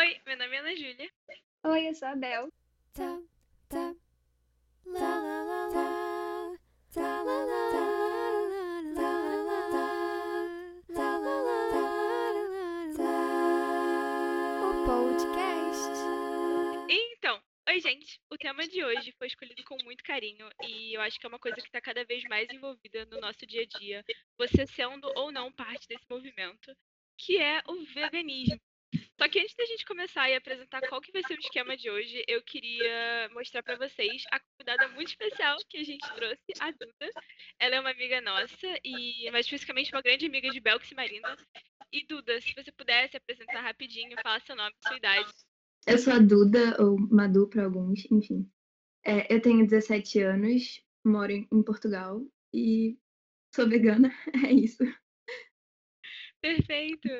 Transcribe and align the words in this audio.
Oi, 0.00 0.18
meu 0.24 0.34
nome 0.34 0.56
é 0.56 0.60
Ana 0.60 0.74
Júlia. 0.74 1.10
Oi, 1.62 1.88
eu 1.88 1.94
sou 1.94 2.08
a 2.08 2.16
Bel. 2.16 2.48
La, 2.96 3.20
la, 4.86 5.42
la, 5.44 5.66
la. 5.68 6.56
O 14.64 14.86
podcast. 14.86 15.92
Então, 16.88 17.42
oi, 17.68 17.80
gente. 17.80 18.18
O 18.30 18.38
tema 18.38 18.66
de 18.66 18.82
hoje 18.82 19.12
foi 19.18 19.26
escolhido 19.26 19.62
com 19.64 19.76
muito 19.84 20.02
carinho 20.02 20.48
e 20.62 20.96
eu 20.96 21.02
acho 21.02 21.20
que 21.20 21.26
é 21.26 21.28
uma 21.28 21.38
coisa 21.38 21.58
que 21.58 21.66
está 21.66 21.78
cada 21.78 22.06
vez 22.06 22.24
mais 22.24 22.48
envolvida 22.48 23.04
no 23.04 23.20
nosso 23.20 23.46
dia 23.46 23.64
a 23.64 23.78
dia, 23.78 24.02
você 24.38 24.66
sendo 24.66 25.12
ou 25.14 25.30
não 25.30 25.52
parte 25.52 25.86
desse 25.86 26.06
movimento, 26.08 26.74
que 27.18 27.36
é 27.36 27.60
o 27.68 27.84
veganismo. 27.84 28.58
Só 29.20 29.28
que 29.28 29.38
antes 29.38 29.54
da 29.54 29.66
gente 29.66 29.84
começar 29.84 30.30
e 30.30 30.34
apresentar 30.34 30.80
qual 30.88 30.98
que 30.98 31.12
vai 31.12 31.22
ser 31.22 31.34
o 31.34 31.40
esquema 31.40 31.76
de 31.76 31.90
hoje, 31.90 32.24
eu 32.26 32.42
queria 32.42 33.28
mostrar 33.34 33.62
pra 33.62 33.76
vocês 33.76 34.22
a 34.32 34.40
convidada 34.40 34.88
muito 34.94 35.08
especial 35.08 35.58
que 35.68 35.76
a 35.76 35.84
gente 35.84 36.08
trouxe, 36.14 36.52
a 36.58 36.70
Duda. 36.70 37.10
Ela 37.58 37.74
é 37.76 37.80
uma 37.80 37.90
amiga 37.90 38.18
nossa 38.22 38.66
e 38.82 39.30
mais 39.30 39.44
especificamente 39.44 39.92
uma 39.92 40.00
grande 40.00 40.24
amiga 40.24 40.48
de 40.48 40.58
Belks 40.58 40.90
e 40.90 40.94
Marina. 40.94 41.36
E 41.92 42.06
Duda, 42.06 42.40
se 42.40 42.54
você 42.54 42.72
pudesse 42.72 43.18
apresentar 43.18 43.60
rapidinho, 43.60 44.16
falar 44.22 44.40
seu 44.40 44.56
nome 44.56 44.74
sua 44.86 44.96
idade. 44.96 45.30
Eu 45.86 45.98
sou 45.98 46.14
a 46.14 46.18
Duda, 46.18 46.82
ou 46.82 46.96
Madu 46.98 47.46
para 47.46 47.64
alguns, 47.64 48.10
enfim. 48.10 48.50
É, 49.04 49.30
eu 49.30 49.42
tenho 49.42 49.66
17 49.66 50.18
anos, 50.20 50.82
moro 51.04 51.30
em 51.30 51.62
Portugal 51.62 52.26
e 52.54 52.96
sou 53.54 53.68
vegana, 53.68 54.10
é 54.48 54.50
isso. 54.50 54.82
Perfeito. 56.40 57.10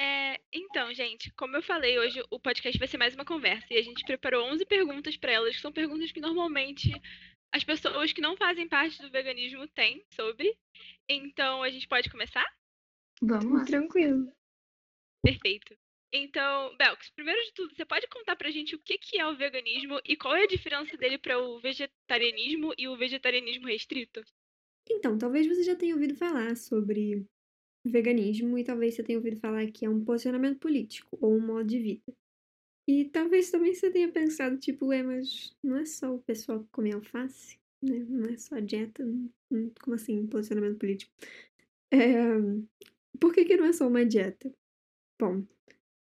É, 0.00 0.40
então, 0.50 0.94
gente, 0.94 1.30
como 1.34 1.54
eu 1.54 1.62
falei, 1.62 1.98
hoje 1.98 2.22
o 2.30 2.40
podcast 2.40 2.78
vai 2.78 2.88
ser 2.88 2.96
mais 2.96 3.14
uma 3.14 3.22
conversa 3.22 3.66
e 3.70 3.76
a 3.76 3.82
gente 3.82 4.02
preparou 4.02 4.46
11 4.46 4.64
perguntas 4.64 5.14
para 5.14 5.30
elas, 5.30 5.54
que 5.54 5.60
são 5.60 5.70
perguntas 5.70 6.10
que 6.10 6.22
normalmente 6.22 6.90
as 7.52 7.64
pessoas 7.64 8.10
que 8.10 8.22
não 8.22 8.34
fazem 8.34 8.66
parte 8.66 9.02
do 9.02 9.10
veganismo 9.10 9.68
têm 9.68 10.02
sobre. 10.14 10.56
Então, 11.06 11.62
a 11.62 11.68
gente 11.68 11.86
pode 11.86 12.08
começar? 12.08 12.46
Vamos 13.20 13.52
lá. 13.52 13.64
Tranquilo. 13.66 14.32
Perfeito. 15.22 15.76
Então, 16.10 16.74
Belks, 16.78 17.10
primeiro 17.10 17.42
de 17.44 17.52
tudo, 17.52 17.74
você 17.74 17.84
pode 17.84 18.06
contar 18.08 18.36
pra 18.36 18.50
gente 18.50 18.74
o 18.74 18.78
que 18.78 18.96
que 18.96 19.20
é 19.20 19.26
o 19.26 19.36
veganismo 19.36 20.00
e 20.06 20.16
qual 20.16 20.34
é 20.34 20.44
a 20.44 20.48
diferença 20.48 20.96
dele 20.96 21.18
para 21.18 21.38
o 21.38 21.60
vegetarianismo 21.60 22.72
e 22.78 22.88
o 22.88 22.96
vegetarianismo 22.96 23.66
restrito? 23.66 24.22
Então, 24.88 25.18
talvez 25.18 25.46
você 25.46 25.62
já 25.62 25.76
tenha 25.76 25.94
ouvido 25.94 26.16
falar 26.16 26.56
sobre 26.56 27.28
veganismo 27.84 28.58
e 28.58 28.64
talvez 28.64 28.94
você 28.94 29.02
tenha 29.02 29.18
ouvido 29.18 29.38
falar 29.40 29.66
que 29.70 29.84
é 29.86 29.90
um 29.90 30.04
posicionamento 30.04 30.58
político 30.58 31.16
ou 31.20 31.34
um 31.34 31.40
modo 31.40 31.64
de 31.68 31.78
vida. 31.78 32.12
E 32.88 33.04
talvez 33.06 33.50
também 33.50 33.74
você 33.74 33.90
tenha 33.90 34.10
pensado, 34.10 34.58
tipo, 34.58 34.92
é, 34.92 35.02
mas 35.02 35.56
não 35.62 35.76
é 35.78 35.84
só 35.84 36.14
o 36.14 36.22
pessoal 36.22 36.60
que 36.64 36.70
come 36.72 36.92
alface, 36.92 37.58
né? 37.82 37.98
Não 38.08 38.28
é 38.30 38.36
só 38.36 38.56
a 38.56 38.60
dieta. 38.60 39.04
hum, 39.04 39.30
Como 39.82 39.94
assim, 39.94 40.26
posicionamento 40.26 40.78
político? 40.78 41.12
É, 41.92 42.14
Por 43.20 43.32
que, 43.32 43.44
que 43.44 43.56
não 43.56 43.66
é 43.66 43.72
só 43.72 43.86
uma 43.88 44.04
dieta? 44.04 44.52
Bom, 45.20 45.44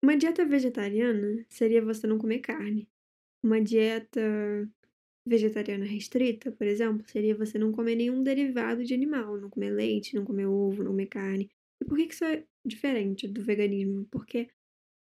uma 0.03 0.17
dieta 0.17 0.45
vegetariana 0.45 1.45
seria 1.49 1.83
você 1.83 2.07
não 2.07 2.17
comer 2.17 2.39
carne. 2.39 2.87
Uma 3.43 3.61
dieta 3.61 4.21
vegetariana 5.25 5.85
restrita, 5.85 6.51
por 6.51 6.67
exemplo, 6.67 7.07
seria 7.07 7.35
você 7.35 7.57
não 7.57 7.71
comer 7.71 7.95
nenhum 7.95 8.21
derivado 8.21 8.83
de 8.83 8.93
animal, 8.93 9.37
não 9.39 9.49
comer 9.49 9.71
leite, 9.71 10.15
não 10.15 10.25
comer 10.25 10.45
ovo, 10.47 10.83
não 10.83 10.91
comer 10.91 11.07
carne. 11.07 11.49
E 11.81 11.85
por 11.85 11.97
que 11.97 12.07
que 12.07 12.13
isso 12.13 12.25
é 12.25 12.45
diferente 12.65 13.27
do 13.27 13.41
veganismo? 13.43 14.05
Porque, 14.11 14.49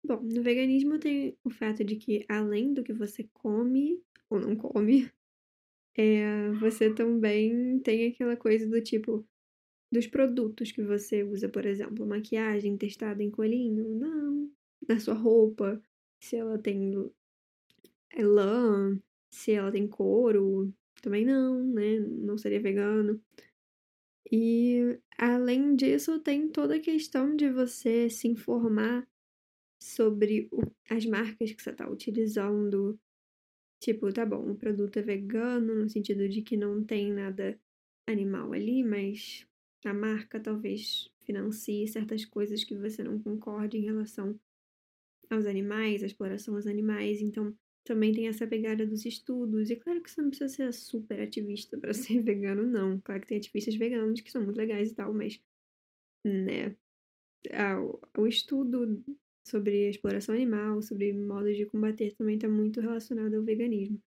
bom, 0.04 0.20
no 0.22 0.42
veganismo 0.42 0.98
tem 0.98 1.36
o 1.44 1.50
fato 1.50 1.84
de 1.84 1.96
que 1.96 2.24
além 2.28 2.74
do 2.74 2.84
que 2.84 2.92
você 2.92 3.28
come 3.32 4.02
ou 4.28 4.38
não 4.38 4.54
come, 4.56 5.10
é, 5.96 6.50
você 6.52 6.92
também 6.94 7.78
tem 7.80 8.08
aquela 8.08 8.36
coisa 8.36 8.68
do 8.68 8.80
tipo 8.82 9.26
dos 9.92 10.06
produtos 10.06 10.70
que 10.70 10.82
você 10.82 11.24
usa, 11.24 11.48
por 11.48 11.66
exemplo, 11.66 12.06
maquiagem 12.06 12.76
testada 12.76 13.22
em 13.22 13.30
coelhinho, 13.30 13.88
não, 13.98 14.50
na 14.88 15.00
sua 15.00 15.14
roupa, 15.14 15.82
se 16.20 16.36
ela 16.36 16.58
tem 16.58 17.10
é 18.12 18.22
lã, 18.22 19.00
se 19.30 19.52
ela 19.52 19.72
tem 19.72 19.86
couro, 19.88 20.72
também 21.02 21.24
não, 21.24 21.62
né? 21.64 21.98
Não 22.00 22.36
seria 22.38 22.60
vegano. 22.60 23.20
E 24.30 24.98
além 25.18 25.74
disso, 25.76 26.20
tem 26.20 26.48
toda 26.48 26.76
a 26.76 26.80
questão 26.80 27.34
de 27.34 27.50
você 27.50 28.08
se 28.08 28.28
informar 28.28 29.06
sobre 29.80 30.48
o- 30.52 30.62
as 30.90 31.06
marcas 31.06 31.52
que 31.52 31.62
você 31.62 31.70
está 31.70 31.88
utilizando. 31.90 32.98
Tipo, 33.80 34.12
tá 34.12 34.26
bom, 34.26 34.50
o 34.52 34.56
produto 34.56 34.98
é 34.98 35.02
vegano 35.02 35.74
no 35.74 35.88
sentido 35.88 36.28
de 36.28 36.42
que 36.42 36.56
não 36.56 36.84
tem 36.84 37.12
nada 37.12 37.58
animal 38.06 38.52
ali, 38.52 38.84
mas 38.84 39.46
a 39.84 39.94
marca 39.94 40.40
talvez 40.40 41.10
financie 41.24 41.88
certas 41.88 42.24
coisas 42.24 42.64
que 42.64 42.76
você 42.76 43.02
não 43.02 43.18
concorde 43.22 43.78
em 43.78 43.82
relação 43.84 44.38
aos 45.30 45.46
animais, 45.46 46.02
a 46.02 46.06
exploração 46.06 46.56
aos 46.56 46.66
animais. 46.66 47.20
Então, 47.20 47.56
também 47.84 48.12
tem 48.12 48.28
essa 48.28 48.46
pegada 48.46 48.86
dos 48.86 49.04
estudos. 49.06 49.70
E 49.70 49.76
claro 49.76 50.02
que 50.02 50.10
você 50.10 50.22
não 50.22 50.30
precisa 50.30 50.48
ser 50.54 50.72
super 50.74 51.20
ativista 51.20 51.78
para 51.78 51.92
ser 51.94 52.22
vegano, 52.22 52.64
não. 52.66 53.00
Claro 53.00 53.20
que 53.22 53.28
tem 53.28 53.38
ativistas 53.38 53.74
veganos 53.76 54.20
que 54.20 54.30
são 54.30 54.42
muito 54.44 54.56
legais 54.58 54.90
e 54.90 54.94
tal, 54.94 55.12
mas, 55.14 55.40
né, 56.24 56.76
o- 58.18 58.26
estudo 58.26 59.02
sobre 59.46 59.88
exploração 59.88 60.34
animal, 60.34 60.80
sobre 60.82 61.12
modos 61.12 61.56
de 61.56 61.66
combater, 61.66 62.14
também 62.16 62.36
está 62.36 62.48
muito 62.48 62.80
relacionado 62.80 63.34
ao 63.34 63.42
veganismo. 63.42 64.00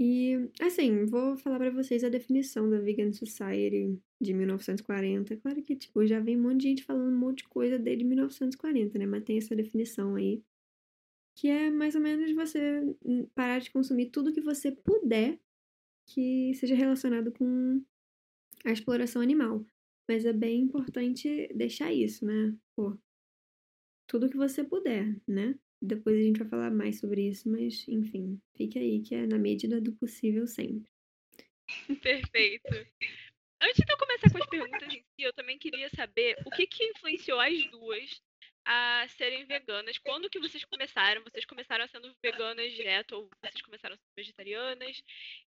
E, 0.00 0.48
assim, 0.60 1.04
vou 1.06 1.36
falar 1.36 1.58
para 1.58 1.70
vocês 1.70 2.04
a 2.04 2.08
definição 2.08 2.70
da 2.70 2.78
Vegan 2.80 3.12
Society 3.12 4.00
de 4.20 4.32
1940. 4.32 5.36
Claro 5.36 5.62
que, 5.62 5.74
tipo, 5.76 6.06
já 6.06 6.20
vem 6.20 6.36
um 6.38 6.42
monte 6.42 6.60
de 6.62 6.68
gente 6.68 6.84
falando 6.84 7.12
um 7.14 7.18
monte 7.18 7.38
de 7.38 7.48
coisa 7.48 7.78
desde 7.78 8.04
1940, 8.04 8.98
né? 8.98 9.06
Mas 9.06 9.24
tem 9.24 9.38
essa 9.38 9.56
definição 9.56 10.14
aí 10.14 10.42
que 11.38 11.46
é 11.46 11.70
mais 11.70 11.94
ou 11.94 12.00
menos 12.00 12.32
você 12.34 12.82
parar 13.32 13.60
de 13.60 13.70
consumir 13.70 14.10
tudo 14.10 14.32
que 14.32 14.40
você 14.40 14.72
puder 14.72 15.38
que 16.04 16.52
seja 16.54 16.74
relacionado 16.74 17.30
com 17.30 17.80
a 18.64 18.72
exploração 18.72 19.22
animal. 19.22 19.64
Mas 20.08 20.24
é 20.24 20.32
bem 20.32 20.62
importante 20.62 21.46
deixar 21.54 21.92
isso, 21.92 22.26
né? 22.26 22.56
Pô, 22.74 22.98
tudo 24.08 24.28
que 24.28 24.36
você 24.36 24.64
puder, 24.64 25.14
né? 25.28 25.56
Depois 25.80 26.16
a 26.18 26.22
gente 26.22 26.40
vai 26.40 26.48
falar 26.48 26.72
mais 26.72 26.98
sobre 26.98 27.28
isso, 27.28 27.48
mas 27.48 27.86
enfim, 27.86 28.40
fique 28.56 28.76
aí 28.76 29.00
que 29.00 29.14
é 29.14 29.24
na 29.24 29.38
medida 29.38 29.80
do 29.80 29.92
possível 29.92 30.44
sempre. 30.44 30.90
Perfeito. 32.02 32.74
Antes 33.62 33.84
de 33.84 33.92
eu 33.92 33.98
começar 33.98 34.32
com 34.32 34.38
as 34.38 34.46
perguntas 34.48 34.92
em 34.92 35.02
si, 35.02 35.22
eu 35.22 35.32
também 35.34 35.56
queria 35.56 35.88
saber 35.90 36.36
o 36.44 36.50
que 36.50 36.66
que 36.66 36.84
influenciou 36.84 37.38
as 37.38 37.70
duas 37.70 38.20
a 38.68 39.08
serem 39.16 39.46
veganas. 39.46 39.96
Quando 39.96 40.28
que 40.28 40.38
vocês 40.38 40.62
começaram? 40.66 41.22
Vocês 41.24 41.46
começaram 41.46 41.88
sendo 41.88 42.14
veganas 42.22 42.70
direto 42.74 43.12
ou 43.16 43.30
vocês 43.42 43.62
começaram 43.62 43.96
sendo 43.96 44.14
vegetarianas? 44.14 45.02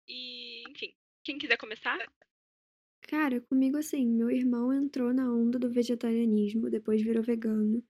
E, 0.08 0.64
enfim, 0.70 0.94
quem 1.22 1.36
quiser 1.36 1.58
começar? 1.58 1.98
Cara, 3.02 3.38
comigo 3.42 3.76
assim, 3.76 4.06
meu 4.06 4.30
irmão 4.30 4.72
entrou 4.72 5.12
na 5.12 5.30
onda 5.30 5.58
do 5.58 5.70
vegetarianismo, 5.70 6.70
depois 6.70 7.02
virou 7.02 7.22
vegano. 7.22 7.84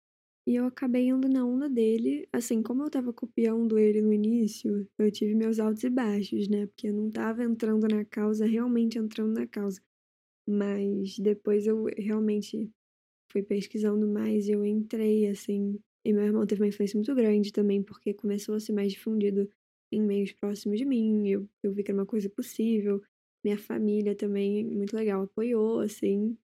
E 0.49 0.57
eu 0.57 0.67
acabei 0.67 1.07
indo 1.07 1.29
na 1.29 1.45
onda 1.45 1.69
dele. 1.69 2.29
Assim, 2.33 2.61
como 2.61 2.83
eu 2.83 2.91
tava 2.91 3.13
copiando 3.13 3.79
ele 3.79 4.03
no 4.03 4.13
início, 4.13 4.89
eu 4.99 5.13
tive 5.13 5.37
meus 5.37 5.61
altos 5.61 5.85
e 5.85 5.91
baixos, 5.91 6.49
né? 6.49 6.67
Porque 6.67 6.89
eu 6.89 6.95
não 6.95 7.09
tava 7.09 7.45
entrando 7.45 7.87
na 7.87 8.05
causa, 8.05 8.47
realmente 8.47 8.99
entrando 8.99 9.39
na 9.39 9.47
causa. 9.47 9.81
Mas 10.49 11.19
depois 11.21 11.69
eu 11.69 11.85
realmente 11.97 12.73
fui 13.31 13.43
pesquisando 13.43 14.07
mais 14.07 14.49
e 14.49 14.53
eu 14.53 14.65
entrei, 14.65 15.29
assim. 15.29 15.79
E 16.05 16.13
meu 16.13 16.25
irmão 16.25 16.47
teve 16.47 16.63
uma 16.63 16.69
influência 16.69 16.97
muito 16.97 17.15
grande 17.15 17.53
também, 17.53 17.83
porque 17.83 18.13
começou 18.15 18.55
a 18.55 18.61
ser 18.61 18.73
mais 18.73 18.93
difundido 18.93 19.49
em 19.93 20.01
meios 20.01 20.33
próximos 20.33 20.79
de 20.79 20.85
mim. 20.85 21.29
Eu, 21.29 21.49
eu 21.63 21.73
vi 21.73 21.83
que 21.83 21.91
era 21.91 21.99
uma 21.99 22.07
coisa 22.07 22.29
possível. 22.29 23.03
Minha 23.45 23.59
família 23.59 24.15
também, 24.15 24.65
muito 24.65 24.95
legal, 24.95 25.23
apoiou, 25.23 25.81
assim. 25.81 26.37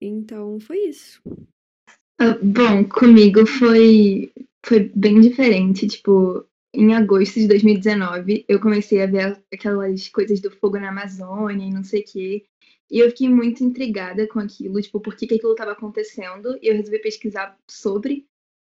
Então, 0.00 0.60
foi 0.60 0.78
isso. 0.88 1.20
Ah, 2.20 2.38
bom, 2.42 2.84
comigo 2.88 3.46
foi, 3.46 4.32
foi 4.64 4.90
bem 4.94 5.20
diferente. 5.20 5.86
Tipo, 5.86 6.44
em 6.74 6.94
agosto 6.94 7.40
de 7.40 7.48
2019, 7.48 8.44
eu 8.48 8.60
comecei 8.60 9.02
a 9.02 9.06
ver 9.06 9.42
aquelas 9.52 10.08
coisas 10.08 10.40
do 10.40 10.50
fogo 10.50 10.78
na 10.78 10.90
Amazônia 10.90 11.66
e 11.66 11.72
não 11.72 11.84
sei 11.84 12.00
o 12.02 12.04
quê. 12.04 12.46
E 12.90 12.98
eu 13.00 13.10
fiquei 13.10 13.28
muito 13.28 13.62
intrigada 13.64 14.26
com 14.28 14.38
aquilo, 14.40 14.80
tipo, 14.80 15.00
por 15.00 15.16
que 15.16 15.26
que 15.26 15.34
aquilo 15.36 15.52
estava 15.52 15.72
acontecendo. 15.72 16.58
E 16.62 16.68
eu 16.68 16.74
resolvi 16.76 16.98
pesquisar 17.00 17.58
sobre. 17.70 18.26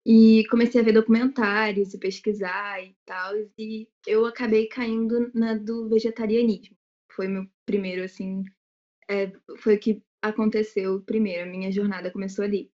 E 0.05 0.45
comecei 0.49 0.81
a 0.81 0.83
ver 0.83 0.93
documentários 0.93 1.93
e 1.93 1.99
pesquisar 1.99 2.83
e 2.83 2.95
tal. 3.05 3.33
E 3.57 3.87
eu 4.07 4.25
acabei 4.25 4.67
caindo 4.67 5.31
na 5.33 5.55
do 5.55 5.87
vegetarianismo. 5.89 6.75
Foi 7.11 7.27
meu 7.27 7.45
primeiro, 7.65 8.03
assim. 8.03 8.43
é, 9.09 9.31
foi 9.57 9.75
o 9.75 9.79
que 9.79 10.03
aconteceu 10.21 11.01
primeiro. 11.03 11.43
A 11.43 11.51
minha 11.51 11.71
jornada 11.71 12.11
começou 12.11 12.45
ali. 12.45 12.71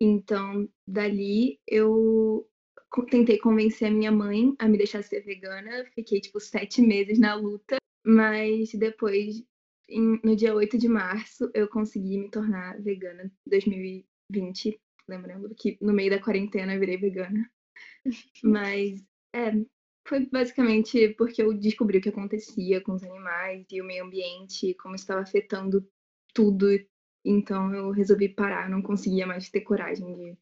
Então, 0.00 0.68
dali 0.86 1.60
eu 1.66 2.48
tentei 3.10 3.38
convencer 3.38 3.88
a 3.88 3.90
minha 3.90 4.10
mãe 4.12 4.54
a 4.58 4.68
me 4.68 4.78
deixar 4.78 5.02
ser 5.02 5.22
vegana. 5.22 5.84
Fiquei, 5.94 6.20
tipo, 6.20 6.40
sete 6.40 6.82
meses 6.82 7.18
na 7.18 7.34
luta. 7.34 7.76
Mas 8.04 8.72
depois, 8.74 9.44
em- 9.90 10.20
no 10.24 10.36
dia 10.36 10.54
8 10.54 10.78
de 10.78 10.88
março, 10.88 11.50
eu 11.54 11.68
consegui 11.68 12.18
me 12.18 12.30
tornar 12.30 12.80
vegana 12.80 13.24
em 13.24 13.50
2020. 13.50 14.80
Lembrando 15.08 15.54
que 15.54 15.76
no 15.80 15.92
meio 15.92 16.10
da 16.10 16.22
quarentena 16.22 16.74
eu 16.74 16.80
virei 16.80 16.96
vegana. 16.96 17.50
Mas, 18.42 19.04
é, 19.34 19.52
foi 20.06 20.26
basicamente 20.26 21.10
porque 21.10 21.42
eu 21.42 21.52
descobri 21.54 21.98
o 21.98 22.00
que 22.00 22.08
acontecia 22.08 22.80
com 22.80 22.92
os 22.92 23.02
animais 23.02 23.66
e 23.70 23.80
o 23.80 23.84
meio 23.84 24.04
ambiente, 24.04 24.74
como 24.74 24.94
estava 24.94 25.20
afetando 25.20 25.86
tudo. 26.34 26.66
Então 27.24 27.74
eu 27.74 27.90
resolvi 27.90 28.28
parar, 28.28 28.68
não 28.70 28.82
conseguia 28.82 29.26
mais 29.26 29.50
ter 29.50 29.60
coragem 29.60 30.14
de 30.14 30.38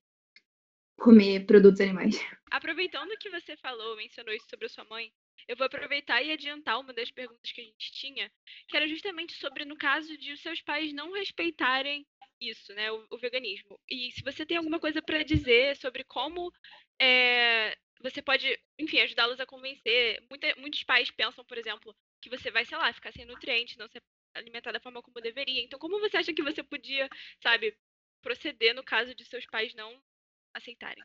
comer 0.99 1.47
produtos 1.47 1.81
animais. 1.81 2.17
Aproveitando 2.51 3.17
que 3.19 3.31
você 3.31 3.57
falou, 3.57 3.97
mencionou 3.97 4.35
isso 4.35 4.47
sobre 4.49 4.67
a 4.67 4.69
sua 4.69 4.85
mãe, 4.85 5.13
eu 5.49 5.57
vou 5.57 5.67
aproveitar 5.67 6.23
e 6.23 6.31
adiantar 6.33 6.79
uma 6.81 6.93
das 6.93 7.11
perguntas 7.11 7.51
que 7.53 7.61
a 7.61 7.65
gente 7.65 7.93
tinha, 7.93 8.31
que 8.69 8.77
era 8.77 8.87
justamente 8.89 9.35
sobre, 9.35 9.65
no 9.65 9.77
caso 9.77 10.17
de 10.19 10.33
os 10.33 10.41
seus 10.41 10.61
pais 10.63 10.93
não 10.93 11.13
respeitarem 11.13 12.07
isso, 12.41 12.73
né, 12.75 12.93
o, 12.93 13.07
o 13.11 13.19
veganismo. 13.19 13.81
E 13.91 14.13
se 14.13 14.23
você 14.23 14.47
tem 14.47 14.57
alguma 14.59 14.79
coisa 14.79 15.03
para 15.03 15.25
dizer 15.25 15.77
sobre 15.77 16.05
como 16.05 16.53
é, 17.01 17.77
você 18.01 18.23
pode, 18.23 18.59
enfim, 18.79 19.01
ajudá-los 19.01 19.41
a 19.41 19.47
convencer. 19.47 20.23
Muita- 20.31 20.55
muitos 20.57 20.83
pais 20.85 21.11
pensam, 21.11 21.45
por 21.45 21.59
exemplo, 21.59 21.97
que 22.21 22.29
você 22.31 22.51
vai, 22.51 22.65
sei 22.65 22.77
lá, 22.79 22.93
ficar 22.93 23.13
sem 23.13 23.25
nutrientes, 23.25 23.77
não 23.77 23.89
se 23.89 23.99
alimentar 24.35 24.73
da 24.73 24.81
forma 24.81 25.03
como 25.03 25.21
deveria. 25.21 25.63
Então, 25.63 25.79
como 25.79 25.99
você 26.01 26.17
acha 26.19 26.33
que 26.35 26.43
você 26.43 26.63
podia, 26.63 27.09
sabe, 27.43 27.77
proceder 28.23 28.75
no 28.75 28.85
caso 28.85 29.15
de 29.15 29.25
seus 29.25 29.47
pais 29.47 29.75
não 29.75 30.01
aceitarem? 30.55 31.05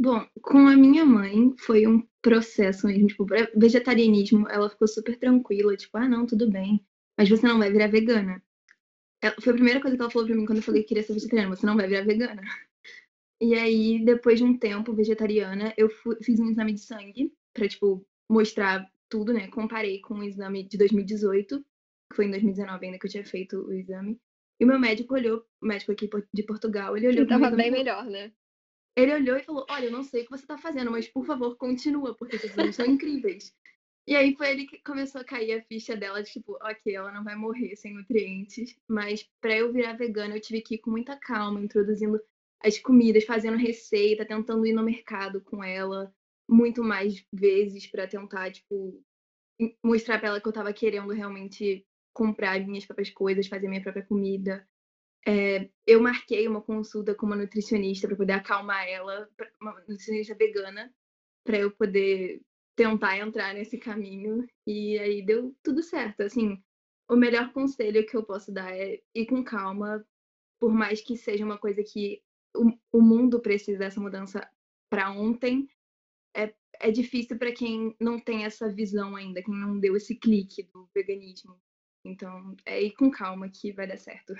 Bom, 0.00 0.26
com 0.42 0.66
a 0.66 0.76
minha 0.76 1.04
mãe 1.04 1.54
foi 1.58 1.86
um 1.86 2.02
processo 2.22 2.86
mesmo, 2.86 3.06
tipo, 3.08 3.26
vegetarianismo, 3.54 4.48
ela 4.48 4.70
ficou 4.70 4.88
super 4.88 5.18
tranquila, 5.18 5.76
tipo, 5.76 5.96
ah, 5.98 6.08
não, 6.08 6.26
tudo 6.26 6.50
bem, 6.50 6.84
mas 7.18 7.28
você 7.28 7.46
não 7.46 7.58
vai 7.58 7.70
virar 7.70 7.88
vegana. 7.88 8.42
Ela- 9.22 9.36
foi 9.40 9.52
a 9.52 9.56
primeira 9.56 9.80
coisa 9.80 9.96
que 9.96 10.02
ela 10.02 10.10
falou 10.10 10.26
pra 10.28 10.36
mim 10.36 10.46
quando 10.46 10.58
eu 10.58 10.64
falei 10.64 10.82
que 10.82 10.88
queria 10.90 11.02
ser 11.04 11.14
vegetariana, 11.14 11.54
você 11.56 11.66
não 11.66 11.76
vai 11.76 11.88
virar 11.88 12.04
vegana. 12.04 12.42
E 13.40 13.54
aí, 13.54 14.04
depois 14.04 14.38
de 14.38 14.44
um 14.44 14.56
tempo 14.58 14.94
vegetariana, 14.94 15.74
eu 15.76 15.88
fu- 15.90 16.16
fiz 16.22 16.38
um 16.40 16.50
exame 16.50 16.74
de 16.74 16.80
sangue 16.80 17.32
pra, 17.54 17.68
tipo, 17.68 18.06
mostrar 18.30 18.86
tudo, 19.08 19.32
né? 19.32 19.48
Comparei 19.48 20.00
com 20.00 20.14
o 20.14 20.24
exame 20.24 20.62
de 20.68 20.78
2018, 20.78 21.60
que 22.10 22.16
foi 22.16 22.26
em 22.26 22.30
2019 22.30 22.86
ainda 22.86 22.98
que 22.98 23.06
eu 23.06 23.10
tinha 23.10 23.24
feito 23.24 23.58
o 23.66 23.72
exame. 23.72 24.20
E 24.60 24.64
o 24.64 24.68
meu 24.68 24.78
médico 24.78 25.14
olhou, 25.14 25.44
o 25.62 25.66
médico 25.66 25.92
aqui 25.92 26.08
de 26.34 26.42
Portugal, 26.44 26.96
ele 26.96 27.08
olhou 27.08 27.26
meu 27.26 27.28
tava 27.28 27.50
bem 27.56 27.70
melhor, 27.70 28.04
né? 28.06 28.32
Ele 28.96 29.14
olhou 29.14 29.36
e 29.36 29.42
falou: 29.42 29.66
Olha, 29.68 29.86
eu 29.86 29.92
não 29.92 30.02
sei 30.02 30.22
o 30.22 30.24
que 30.24 30.30
você 30.30 30.46
tá 30.46 30.58
fazendo, 30.58 30.90
mas 30.90 31.08
por 31.08 31.24
favor, 31.24 31.56
continua, 31.56 32.14
porque 32.14 32.36
esses 32.36 32.50
exames 32.52 32.76
são 32.76 32.86
incríveis. 32.86 33.54
E 34.06 34.16
aí 34.16 34.34
foi 34.36 34.50
ele 34.50 34.66
que 34.66 34.82
começou 34.82 35.20
a 35.20 35.24
cair 35.24 35.52
a 35.52 35.62
ficha 35.62 35.96
dela, 35.96 36.22
de 36.22 36.30
tipo, 36.30 36.58
ok, 36.62 36.94
ela 36.94 37.12
não 37.12 37.22
vai 37.22 37.36
morrer 37.36 37.76
sem 37.76 37.94
nutrientes, 37.94 38.76
mas 38.88 39.28
pra 39.40 39.56
eu 39.56 39.72
virar 39.72 39.92
vegana 39.94 40.36
eu 40.36 40.40
tive 40.40 40.62
que 40.62 40.74
ir 40.76 40.78
com 40.78 40.90
muita 40.90 41.16
calma, 41.16 41.60
introduzindo 41.60 42.20
as 42.62 42.78
comidas, 42.78 43.24
fazendo 43.24 43.56
receita, 43.56 44.26
tentando 44.26 44.66
ir 44.66 44.72
no 44.72 44.82
mercado 44.82 45.40
com 45.40 45.62
ela 45.62 46.12
muito 46.48 46.82
mais 46.82 47.24
vezes 47.32 47.86
pra 47.86 48.08
tentar, 48.08 48.50
tipo, 48.50 49.00
mostrar 49.84 50.18
pra 50.18 50.28
ela 50.30 50.40
que 50.40 50.48
eu 50.48 50.52
tava 50.52 50.72
querendo 50.72 51.12
realmente 51.12 51.86
comprar 52.12 52.58
minhas 52.66 52.84
próprias 52.84 53.10
coisas, 53.10 53.46
fazer 53.46 53.68
minha 53.68 53.82
própria 53.82 54.04
comida. 54.04 54.66
É, 55.26 55.68
eu 55.86 56.00
marquei 56.00 56.48
uma 56.48 56.62
consulta 56.62 57.14
com 57.14 57.26
uma 57.26 57.36
nutricionista 57.36 58.08
para 58.08 58.16
poder 58.16 58.32
acalmar 58.32 58.86
ela, 58.88 59.28
uma 59.60 59.72
nutricionista 59.80 60.34
vegana, 60.34 60.92
para 61.44 61.58
eu 61.58 61.70
poder 61.70 62.40
tentar 62.76 63.18
entrar 63.18 63.54
nesse 63.54 63.78
caminho. 63.78 64.46
E 64.66 64.98
aí 64.98 65.24
deu 65.24 65.54
tudo 65.62 65.82
certo. 65.82 66.22
Assim, 66.22 66.62
o 67.08 67.16
melhor 67.16 67.52
conselho 67.52 68.06
que 68.06 68.16
eu 68.16 68.24
posso 68.24 68.52
dar 68.52 68.74
é 68.74 69.00
ir 69.14 69.26
com 69.26 69.44
calma, 69.44 70.04
por 70.58 70.72
mais 70.72 71.00
que 71.00 71.16
seja 71.16 71.44
uma 71.44 71.58
coisa 71.58 71.82
que 71.82 72.22
o, 72.56 72.72
o 72.92 73.02
mundo 73.02 73.40
precisa 73.40 73.78
dessa 73.78 74.00
mudança 74.00 74.48
para 74.90 75.10
ontem. 75.10 75.68
É, 76.34 76.54
é 76.80 76.90
difícil 76.90 77.38
para 77.38 77.52
quem 77.52 77.94
não 78.00 78.18
tem 78.18 78.44
essa 78.44 78.72
visão 78.72 79.16
ainda, 79.16 79.42
quem 79.42 79.54
não 79.54 79.78
deu 79.78 79.96
esse 79.96 80.16
clique 80.16 80.62
do 80.72 80.88
veganismo. 80.94 81.60
Então, 82.04 82.56
é 82.64 82.82
ir 82.82 82.92
com 82.92 83.10
calma 83.10 83.50
que 83.50 83.72
vai 83.72 83.86
dar 83.86 83.98
certo. 83.98 84.32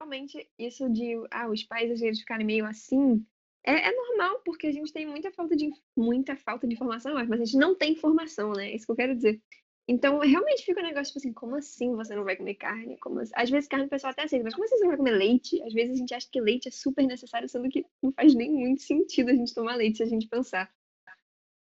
Realmente, 0.00 0.48
isso 0.58 0.88
de 0.90 1.14
ah, 1.30 1.48
os 1.48 1.62
pais 1.62 1.90
às 1.90 2.00
vezes 2.00 2.20
ficarem 2.20 2.46
meio 2.46 2.66
assim, 2.66 3.24
é, 3.64 3.88
é 3.88 3.92
normal, 3.92 4.40
porque 4.44 4.66
a 4.66 4.72
gente 4.72 4.92
tem 4.92 5.06
muita 5.06 5.32
falta 5.32 5.56
de 5.56 5.70
muita 5.96 6.36
falta 6.36 6.66
de 6.66 6.74
informação, 6.74 7.14
mas 7.14 7.30
a 7.30 7.36
gente 7.36 7.56
não 7.56 7.74
tem 7.74 7.92
informação, 7.92 8.52
né? 8.52 8.70
É 8.70 8.76
isso 8.76 8.86
que 8.86 8.92
eu 8.92 8.96
quero 8.96 9.14
dizer. 9.16 9.40
Então, 9.88 10.18
realmente 10.18 10.64
fica 10.64 10.80
um 10.80 10.82
negócio 10.82 11.06
tipo 11.12 11.18
assim, 11.18 11.32
como 11.32 11.56
assim 11.56 11.94
você 11.94 12.14
não 12.14 12.24
vai 12.24 12.36
comer 12.36 12.54
carne? 12.54 12.98
Como 12.98 13.20
assim? 13.20 13.32
Às 13.34 13.48
vezes 13.50 13.68
carne 13.68 13.86
o 13.86 13.88
pessoal 13.88 14.10
até 14.10 14.24
aceita, 14.24 14.44
mas 14.44 14.54
como 14.54 14.64
assim 14.64 14.76
você 14.76 14.82
não 14.82 14.88
vai 14.88 14.96
comer 14.96 15.12
leite? 15.12 15.62
Às 15.62 15.72
vezes 15.72 15.94
a 15.94 15.98
gente 15.98 16.14
acha 16.14 16.28
que 16.30 16.40
leite 16.40 16.68
é 16.68 16.70
super 16.70 17.06
necessário, 17.06 17.48
sendo 17.48 17.68
que 17.68 17.84
não 18.02 18.12
faz 18.12 18.34
nem 18.34 18.50
muito 18.50 18.82
sentido 18.82 19.30
a 19.30 19.34
gente 19.34 19.54
tomar 19.54 19.76
leite 19.76 19.98
se 19.98 20.02
a 20.02 20.06
gente 20.06 20.28
pensar. 20.28 20.70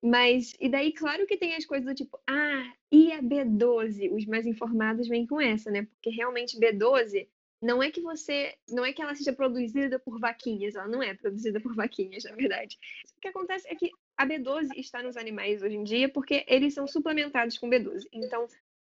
Mas, 0.03 0.53
e 0.59 0.67
daí, 0.67 0.91
claro 0.93 1.27
que 1.27 1.37
tem 1.37 1.55
as 1.55 1.65
coisas 1.65 1.85
do 1.85 1.93
tipo, 1.93 2.19
ah, 2.27 2.73
e 2.91 3.11
a 3.11 3.21
B12? 3.21 4.11
Os 4.11 4.25
mais 4.25 4.45
informados 4.47 5.07
vêm 5.07 5.27
com 5.27 5.39
essa, 5.39 5.69
né? 5.69 5.83
Porque 5.83 6.09
realmente 6.09 6.59
B12 6.59 7.27
não 7.61 7.81
é 7.81 7.91
que 7.91 8.01
você, 8.01 8.55
não 8.67 8.83
é 8.83 8.91
que 8.91 9.01
ela 9.01 9.13
seja 9.13 9.31
produzida 9.31 9.99
por 9.99 10.19
vaquinhas, 10.19 10.75
ela 10.75 10.87
não 10.87 11.03
é 11.03 11.13
produzida 11.13 11.61
por 11.61 11.75
vaquinhas, 11.75 12.23
na 12.25 12.35
verdade. 12.35 12.77
O 13.17 13.21
que 13.21 13.27
acontece 13.27 13.67
é 13.69 13.75
que 13.75 13.91
a 14.17 14.25
B12 14.25 14.69
está 14.77 15.03
nos 15.03 15.15
animais 15.15 15.61
hoje 15.61 15.75
em 15.75 15.83
dia 15.83 16.09
porque 16.09 16.43
eles 16.47 16.73
são 16.73 16.87
suplementados 16.87 17.57
com 17.57 17.69
B12. 17.69 18.07
Então, 18.11 18.47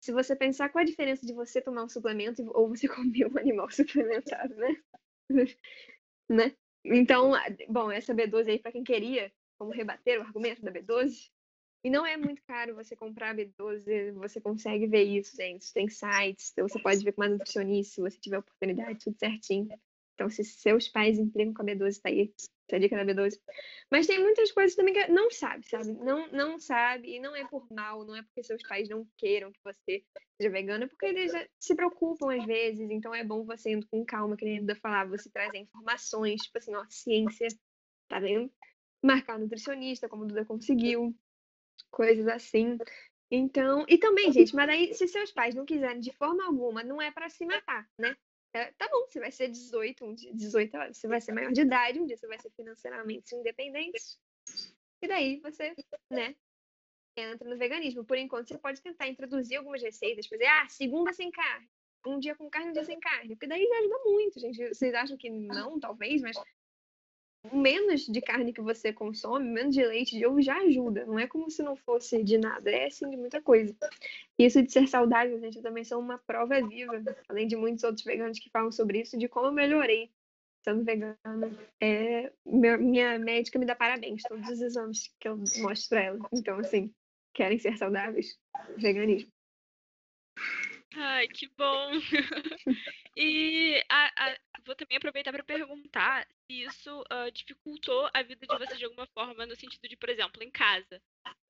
se 0.01 0.13
você 0.13 0.37
pensar 0.37 0.69
qual 0.69 0.83
a 0.83 0.87
diferença 0.87 1.27
de 1.27 1.33
você 1.33 1.61
tomar 1.61 1.85
um 1.85 1.89
suplemento 1.89 2.43
ou 2.55 2.69
você 2.69 2.87
comer 2.89 3.27
um 3.27 3.39
animal 3.39 3.71
suplementado, 3.71 4.55
né? 4.55 4.77
né? 6.29 6.57
Então, 6.85 7.33
bom, 7.69 7.91
essa 7.91 8.15
B12 8.15 8.49
aí, 8.49 8.59
para 8.59 8.73
quem 8.73 8.85
queria, 8.85 9.33
como 9.59 9.73
rebater 9.73 10.19
o 10.19 10.23
argumento 10.23 10.63
da 10.63 10.73
B12, 10.73 11.31
e 11.85 11.91
não 11.91 12.07
é 12.07 12.17
muito 12.17 12.43
caro 12.45 12.75
você 12.75 12.95
comprar 12.95 13.31
a 13.31 13.35
B12, 13.35 14.13
você 14.13 14.41
consegue 14.41 14.87
ver 14.87 15.03
isso, 15.03 15.37
gente. 15.37 15.73
Tem 15.73 15.89
sites, 15.89 16.53
então 16.53 16.69
você 16.69 16.81
pode 16.81 17.03
ver 17.05 17.13
com 17.13 17.23
uma 17.23 17.29
nutricionista, 17.29 17.95
se 17.95 18.01
você 18.01 18.21
tiver 18.21 18.39
oportunidade, 18.39 19.05
tudo 19.05 19.19
certinho. 19.19 19.69
Então, 20.15 20.31
se 20.31 20.45
seus 20.45 20.89
pais 20.89 21.19
implicam 21.19 21.55
com 21.55 21.63
a 21.63 21.65
B12, 21.65 22.01
tá 22.01 22.09
aí. 22.09 22.33
Essa 22.69 22.81
dica 22.81 22.97
da 22.97 23.05
B12. 23.05 23.39
Mas 23.91 24.07
tem 24.07 24.21
muitas 24.21 24.51
coisas 24.53 24.75
também 24.77 24.95
que 24.95 25.07
não 25.09 25.31
sabe, 25.31 25.69
sabe? 25.69 25.93
Não, 25.93 26.29
não 26.29 26.59
sabe, 26.59 27.17
e 27.17 27.21
não 27.21 27.35
é 27.35 27.47
por 27.47 27.67
mal, 27.71 28.05
não 28.05 28.15
é 28.15 28.23
porque 28.23 28.43
seus 28.43 28.63
pais 28.63 28.89
não 28.89 29.07
queiram 29.19 29.53
que 29.53 29.61
você 29.63 30.05
seja 30.41 30.51
vegana, 30.51 30.85
é 30.85 30.87
porque 30.87 31.07
eles 31.07 31.33
já 31.33 31.47
se 31.59 31.75
preocupam 31.75 32.35
às 32.35 32.45
vezes, 32.47 32.89
então 32.91 33.15
é 33.15 33.25
bom 33.25 33.45
você 33.45 33.73
indo 33.73 33.87
com 33.89 34.05
calma, 34.05 34.37
que 34.37 34.45
nem 34.45 34.59
a 34.59 34.61
Duda 34.61 34.79
você 35.07 35.29
trazer 35.31 35.59
informações, 35.59 36.43
tipo 36.43 36.59
assim, 36.59 36.75
ó, 36.75 36.85
ciência, 36.89 37.49
tá 38.09 38.19
vendo? 38.19 38.51
Marcar 39.03 39.39
nutricionista, 39.39 40.09
como 40.09 40.25
a 40.25 40.27
Duda 40.27 40.45
conseguiu, 40.45 41.15
coisas 41.91 42.27
assim. 42.29 42.79
Então, 43.31 43.85
e 43.89 43.97
também, 43.97 44.31
gente, 44.33 44.55
mas 44.55 44.69
aí, 44.69 44.95
se 44.95 45.09
seus 45.09 45.33
pais 45.33 45.55
não 45.55 45.65
quiserem 45.65 46.01
de 46.01 46.13
forma 46.13 46.45
alguma, 46.45 46.83
não 46.83 47.01
é 47.01 47.11
para 47.11 47.29
se 47.31 47.47
matar, 47.47 47.89
né? 47.99 48.15
É, 48.55 48.71
tá 48.73 48.87
bom, 48.89 49.07
você 49.09 49.19
vai 49.19 49.33
ser 49.33 49.49
18, 49.49 50.05
um 50.05 50.15
dia, 50.15 50.35
18 50.35 50.77
horas, 50.77 50.99
você 50.99 51.09
vai 51.09 51.21
ser 51.21 51.33
maior 51.33 51.51
de 51.53 51.63
idade, 51.63 51.99
um 51.99 52.05
dia 52.05 52.19
você 52.19 52.27
vai 52.27 52.39
ser 52.39 52.51
financeiramente 52.51 53.35
independente. 53.35 54.19
E 55.01 55.09
daí 55.09 55.41
você, 55.41 55.75
né, 56.11 56.37
entra 57.17 57.49
no 57.49 57.57
veganismo. 57.57 58.05
Por 58.05 58.19
enquanto, 58.19 58.49
você 58.49 58.59
pode 58.59 58.83
tentar 58.83 59.09
introduzir 59.09 59.57
algumas 59.57 59.83
receitas, 59.83 60.27
fazer, 60.27 60.47
ah, 60.47 60.69
segunda 60.69 61.13
sem 61.15 61.31
carne, 61.31 61.67
um 62.07 62.19
dia 62.19 62.35
com 62.35 62.51
carne, 62.51 62.71
um 62.71 62.73
dia 62.73 62.85
sem 62.85 63.01
carne, 63.01 63.35
porque 63.35 63.47
daí 63.47 63.67
já 63.67 63.79
ajuda 63.79 63.99
muito, 64.05 64.41
gente. 64.41 64.69
Vocês 64.69 64.93
acham 64.95 65.17
que 65.17 65.31
não, 65.31 65.81
talvez, 65.81 66.21
mas 66.21 66.37
menos 67.51 68.07
de 68.07 68.21
carne 68.21 68.53
que 68.53 68.61
você 68.61 68.93
consome, 68.93 69.49
menos 69.49 69.75
de 69.75 69.85
leite, 69.85 70.17
de 70.17 70.27
ovo 70.27 70.41
já 70.41 70.57
ajuda. 70.59 71.05
Não 71.07 71.19
é 71.19 71.27
como 71.27 71.51
se 71.51 71.63
não 71.63 71.75
fosse 71.75 72.23
de 72.23 72.39
nada, 72.39 72.71
é 72.71 72.89
sim 72.91 73.09
de 73.11 73.17
muita 73.17 73.41
coisa. 73.41 73.75
Isso 74.39 74.63
de 74.63 74.71
ser 74.71 74.87
saudável, 74.87 75.41
gente, 75.41 75.57
eu 75.57 75.63
também 75.63 75.85
sou 75.85 75.99
uma 75.99 76.19
prova 76.19 76.61
viva, 76.67 77.03
além 77.29 77.47
de 77.47 77.57
muitos 77.57 77.85
outros 77.85 78.05
veganos 78.05 78.39
que 78.39 78.51
falam 78.51 78.71
sobre 78.71 79.01
isso, 79.01 79.19
de 79.19 79.29
como 79.29 79.47
eu 79.47 79.53
melhorei 79.53 80.11
sendo 80.63 80.85
vegana. 80.85 81.19
É, 81.81 82.33
minha 82.45 83.19
médica 83.19 83.59
me 83.59 83.67
dá 83.67 83.75
parabéns 83.75 84.23
todos 84.23 84.49
os 84.49 84.61
exames 84.61 85.13
que 85.19 85.29
eu 85.29 85.37
mostro 85.37 85.89
pra 85.89 86.03
ela. 86.03 86.19
Então, 86.33 86.59
assim, 86.59 86.93
querem 87.35 87.59
ser 87.59 87.77
saudáveis? 87.77 88.39
Veganismo. 88.77 89.31
Ai, 90.97 91.29
que 91.29 91.49
bom! 91.57 91.91
E 93.15 93.85
a- 93.91 94.13
a- 94.17 94.39
vou 94.65 94.75
também 94.75 94.97
aproveitar 94.97 95.33
para 95.33 95.45
perguntar 95.45 96.27
se 96.47 96.63
isso 96.63 97.05
ah, 97.11 97.29
dificultou 97.31 98.09
a 98.15 98.23
vida 98.23 98.47
de 98.47 98.59
vocês 98.59 98.79
de 98.79 98.87
alguma 98.87 99.07
forma, 99.09 99.45
no 99.45 99.55
sentido 99.55 99.87
de, 99.87 99.97
por 99.99 100.09
exemplo, 100.09 100.43
em 100.43 100.51
casa. 100.51 100.99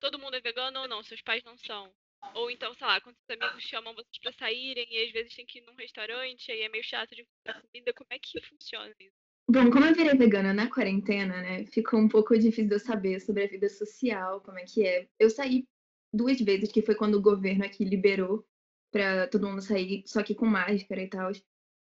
Todo 0.00 0.18
mundo 0.18 0.34
é 0.34 0.40
vegano 0.40 0.80
ou 0.80 0.88
não? 0.88 1.02
Seus 1.04 1.22
pais 1.22 1.44
não 1.44 1.56
são? 1.56 1.92
Ou 2.34 2.50
então, 2.50 2.74
sei 2.74 2.86
lá, 2.86 3.00
quando 3.00 3.16
seus 3.16 3.40
amigos 3.40 3.62
chamam 3.62 3.94
vocês 3.94 4.18
para 4.20 4.32
saírem 4.32 4.86
e 4.90 5.04
às 5.04 5.12
vezes 5.12 5.34
tem 5.36 5.46
que 5.46 5.58
ir 5.58 5.62
num 5.62 5.74
restaurante, 5.76 6.50
aí 6.50 6.62
é 6.62 6.68
meio 6.68 6.82
chato 6.84 7.14
de 7.14 7.24
comida, 7.44 7.92
como 7.92 8.08
é 8.10 8.18
que 8.18 8.40
funciona 8.40 8.92
isso? 8.98 9.14
Bom, 9.48 9.70
como 9.70 9.84
eu 9.84 9.94
virei 9.94 10.16
vegana 10.16 10.52
na 10.52 10.68
quarentena, 10.68 11.42
né? 11.42 11.64
Ficou 11.66 12.00
um 12.00 12.08
pouco 12.08 12.34
difícil 12.36 12.68
de 12.68 12.74
eu 12.74 12.80
saber 12.80 13.20
sobre 13.20 13.44
a 13.44 13.48
vida 13.48 13.68
social, 13.68 14.40
como 14.40 14.58
é 14.58 14.64
que 14.64 14.84
é. 14.84 15.08
Eu 15.18 15.30
saí 15.30 15.64
duas 16.12 16.40
vezes, 16.40 16.72
que 16.72 16.82
foi 16.82 16.94
quando 16.94 17.16
o 17.16 17.22
governo 17.22 17.64
aqui 17.64 17.84
liberou 17.84 18.44
pra 18.92 19.26
todo 19.28 19.48
mundo 19.48 19.62
sair, 19.62 20.04
só 20.06 20.22
que 20.22 20.34
com 20.34 20.46
máscara 20.46 21.02
e 21.02 21.08
tal. 21.08 21.32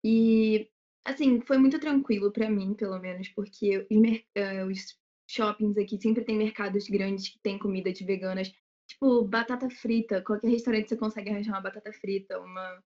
E, 0.05 0.69
assim, 1.05 1.41
foi 1.41 1.57
muito 1.57 1.79
tranquilo 1.79 2.31
pra 2.31 2.49
mim, 2.49 2.75
pelo 2.75 2.99
menos, 2.99 3.29
porque 3.29 3.79
os, 3.79 3.87
eh, 4.35 4.65
os 4.65 4.97
shoppings 5.29 5.77
aqui 5.77 5.97
sempre 6.01 6.23
tem 6.25 6.37
mercados 6.37 6.87
grandes 6.87 7.29
que 7.29 7.39
tem 7.41 7.59
comida 7.59 7.91
de 7.93 8.05
veganas. 8.05 8.51
Tipo, 8.87 9.23
batata 9.27 9.69
frita. 9.69 10.21
Qualquer 10.23 10.49
restaurante 10.49 10.89
você 10.89 10.97
consegue 10.97 11.29
arranjar 11.29 11.53
uma 11.53 11.61
batata 11.61 11.93
frita, 11.93 12.39
uma, 12.39 12.83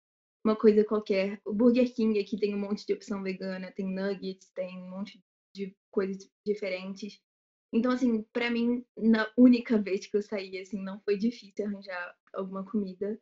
uma 0.44 0.56
coisa 0.56 0.84
qualquer. 0.84 1.40
O 1.44 1.52
Burger 1.54 1.92
King 1.94 2.18
aqui 2.18 2.38
tem 2.38 2.54
um 2.54 2.58
monte 2.58 2.86
de 2.86 2.94
opção 2.94 3.22
vegana, 3.22 3.72
tem 3.72 3.86
nuggets, 3.94 4.50
tem 4.54 4.78
um 4.78 4.90
monte 4.90 5.20
de 5.54 5.76
coisas 5.90 6.28
diferentes. 6.46 7.20
Então, 7.72 7.92
assim, 7.92 8.22
pra 8.32 8.50
mim, 8.50 8.84
na 8.96 9.30
única 9.36 9.78
vez 9.80 10.06
que 10.06 10.16
eu 10.16 10.22
saí, 10.22 10.58
assim, 10.58 10.82
não 10.82 11.00
foi 11.00 11.16
difícil 11.18 11.66
arranjar 11.66 12.16
alguma 12.34 12.64
comida. 12.64 13.20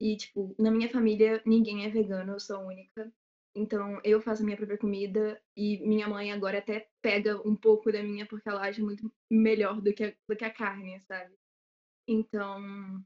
E, 0.00 0.16
tipo, 0.16 0.54
na 0.58 0.70
minha 0.70 0.88
família, 0.88 1.42
ninguém 1.44 1.84
é 1.84 1.90
vegano, 1.90 2.32
eu 2.32 2.40
sou 2.40 2.56
a 2.56 2.66
única. 2.66 3.12
Então, 3.54 4.00
eu 4.02 4.20
faço 4.20 4.42
a 4.42 4.44
minha 4.44 4.56
própria 4.56 4.78
comida 4.78 5.40
e 5.56 5.78
minha 5.86 6.08
mãe 6.08 6.32
agora 6.32 6.58
até 6.58 6.88
pega 7.02 7.36
um 7.46 7.54
pouco 7.54 7.92
da 7.92 8.02
minha 8.02 8.24
porque 8.26 8.48
ela 8.48 8.66
acha 8.66 8.80
muito 8.80 9.12
melhor 9.28 9.80
do 9.80 9.92
que 9.92 10.04
a, 10.04 10.14
do 10.28 10.36
que 10.36 10.44
a 10.44 10.50
carne, 10.50 11.00
sabe? 11.00 11.34
Então, 12.08 13.04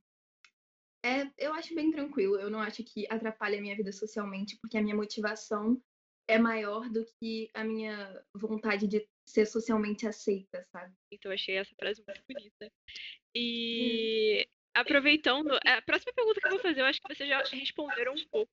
é, 1.05 1.31
eu 1.37 1.53
acho 1.55 1.75
bem 1.75 1.91
tranquilo. 1.91 2.37
Eu 2.37 2.51
não 2.51 2.61
acho 2.61 2.85
que 2.85 3.07
atrapalhe 3.11 3.59
a 3.59 3.61
minha 3.61 3.77
vida 3.77 3.91
socialmente, 3.91 4.57
porque 4.61 4.79
a 4.79 4.83
minha 4.83 4.95
motivação 4.95 5.83
é 6.29 6.39
maior 6.39 6.89
do 6.89 7.05
que 7.19 7.51
a 7.55 7.65
minha 7.65 8.23
vontade 8.35 8.87
de 8.87 9.07
ser 9.27 9.47
socialmente 9.47 10.07
aceita, 10.07 10.65
sabe? 10.71 10.95
Então 11.11 11.31
eu 11.31 11.35
achei 11.35 11.57
essa 11.57 11.75
frase 11.79 12.03
muito 12.07 12.23
bonita. 12.29 12.73
E 13.35 14.47
aproveitando, 14.75 15.53
a 15.65 15.83
próxima 15.83 16.13
pergunta 16.13 16.41
que 16.41 16.47
eu 16.47 16.51
vou 16.51 16.61
fazer, 16.61 16.81
eu 16.81 16.87
acho 16.87 17.01
que 17.01 17.15
vocês 17.15 17.29
já 17.29 17.43
responderam 17.53 18.13
um 18.13 18.29
pouco. 18.31 18.53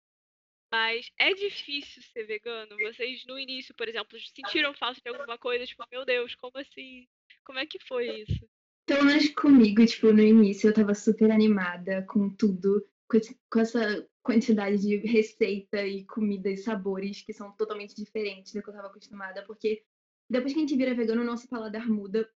Mas 0.71 1.11
é 1.17 1.33
difícil 1.33 2.01
ser 2.01 2.23
vegano? 2.23 2.77
Vocês 2.77 3.25
no 3.25 3.37
início, 3.37 3.75
por 3.75 3.89
exemplo, 3.89 4.17
sentiram 4.33 4.73
falta 4.73 5.01
de 5.01 5.09
alguma 5.09 5.37
coisa? 5.37 5.65
Tipo, 5.65 5.83
meu 5.91 6.05
Deus, 6.05 6.33
como 6.35 6.57
assim? 6.57 7.07
Como 7.43 7.59
é 7.59 7.65
que 7.65 7.77
foi 7.79 8.21
isso? 8.21 8.49
Pelo 8.85 9.03
menos 9.05 9.27
comigo, 9.29 9.85
tipo, 9.85 10.13
no 10.13 10.21
início 10.21 10.69
eu 10.69 10.73
tava 10.73 10.93
super 10.93 11.29
animada 11.29 12.03
com 12.03 12.29
tudo, 12.29 12.87
com, 13.09 13.17
esse- 13.17 13.37
com 13.49 13.59
essa 13.59 14.07
quantidade 14.23 14.79
de 14.79 14.97
receita 14.97 15.85
e 15.85 16.05
comida 16.05 16.49
e 16.49 16.57
sabores 16.57 17.21
que 17.21 17.33
são 17.33 17.51
totalmente 17.51 17.93
diferentes 17.95 18.53
do 18.53 18.61
que 18.61 18.69
eu 18.69 18.73
tava 18.73 18.87
acostumada, 18.87 19.43
porque 19.45 19.83
depois 20.29 20.53
que 20.53 20.59
a 20.59 20.61
gente 20.61 20.75
vira 20.77 20.95
vegano, 20.95 21.21
o 21.21 21.25
nosso 21.25 21.49
paladar 21.49 21.87
muda 21.89 22.19
É 22.19 22.29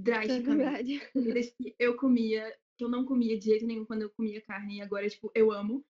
drasticamente. 0.00 0.98
verdade. 0.98 1.10
comidas 1.12 1.50
que 1.50 1.74
eu 1.78 1.96
comia, 1.96 2.54
que 2.78 2.84
eu 2.84 2.88
não 2.88 3.04
comia 3.04 3.38
de 3.38 3.46
jeito 3.46 3.66
nenhum 3.66 3.84
quando 3.84 4.02
eu 4.02 4.10
comia 4.10 4.40
carne, 4.42 4.78
e 4.78 4.82
agora, 4.82 5.08
tipo, 5.08 5.30
eu 5.34 5.52
amo. 5.52 5.84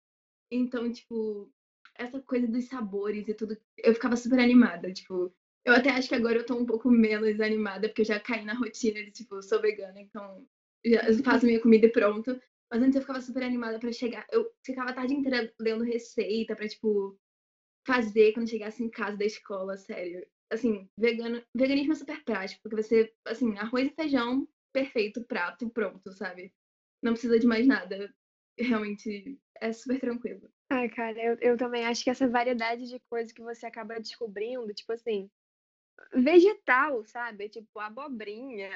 Então, 0.50 0.93
tipo, 0.93 1.50
essa 1.97 2.21
coisa 2.23 2.47
dos 2.49 2.66
sabores 2.66 3.28
e 3.28 3.35
tudo, 3.35 3.57
eu 3.78 3.95
ficava 3.95 4.16
super 4.16 4.40
animada, 4.40 4.93
tipo, 4.93 5.35
eu 5.64 5.75
até 5.75 5.90
acho 5.90 6.09
que 6.09 6.14
agora 6.14 6.38
eu 6.38 6.47
tô 6.47 6.57
um 6.57 6.66
pouco 6.66 6.90
menos 6.90 7.40
animada, 7.40 7.88
porque 7.88 8.02
eu 8.02 8.07
já 8.07 8.21
caí 8.21 8.45
na 8.45 8.55
rotina 8.55 9.02
de, 9.05 9.11
tipo, 9.11 9.43
sou 9.43 9.61
vegana, 9.61 10.00
então 10.00 10.47
já 10.87 11.02
faço 11.25 11.47
minha 11.47 11.61
comida 11.61 11.87
e 11.87 11.93
pronto. 11.93 12.40
Mas 12.71 12.83
antes 12.83 12.97
eu 12.97 13.00
ficava 13.02 13.21
super 13.21 13.43
animada 13.45 13.78
pra 13.78 13.93
chegar, 13.93 14.26
eu 14.33 14.50
ficava 14.64 14.90
a 14.90 14.93
tarde 14.93 15.14
inteira 15.14 15.52
lendo 15.61 15.85
receita 15.85 16.55
pra, 16.57 16.69
tipo, 16.69 17.19
fazer 17.87 18.33
quando 18.33 18.50
chegasse 18.50 18.83
em 18.83 18.90
casa 18.90 19.16
da 19.16 19.25
escola, 19.25 19.76
sério. 19.76 20.26
Assim, 20.50 20.88
vegano, 20.99 21.43
veganismo 21.55 21.93
é 21.93 21.97
super 21.97 22.23
prático, 22.25 22.62
porque 22.62 22.83
você, 22.83 23.12
assim, 23.26 23.57
arroz 23.59 23.88
e 23.88 23.95
feijão, 23.95 24.49
perfeito, 24.73 25.25
prato, 25.25 25.69
pronto, 25.71 26.12
sabe? 26.12 26.52
Não 27.03 27.12
precisa 27.12 27.38
de 27.38 27.47
mais 27.47 27.67
nada. 27.67 28.15
Realmente 28.59 29.38
é 29.61 29.73
super 29.73 30.00
tranquilo. 30.00 30.50
Ai, 30.71 30.88
cara, 30.88 31.19
eu, 31.23 31.38
eu 31.41 31.57
também 31.57 31.85
acho 31.87 32.03
que 32.03 32.11
essa 32.11 32.29
variedade 32.29 32.88
de 32.88 32.99
coisas 33.09 33.33
que 33.33 33.43
você 33.43 33.67
acaba 33.67 34.00
descobrindo, 34.00 34.73
tipo 34.75 34.93
assim, 34.93 35.31
vegetal, 36.15 37.05
sabe? 37.05 37.49
Tipo, 37.49 37.79
abobrinha, 37.79 38.71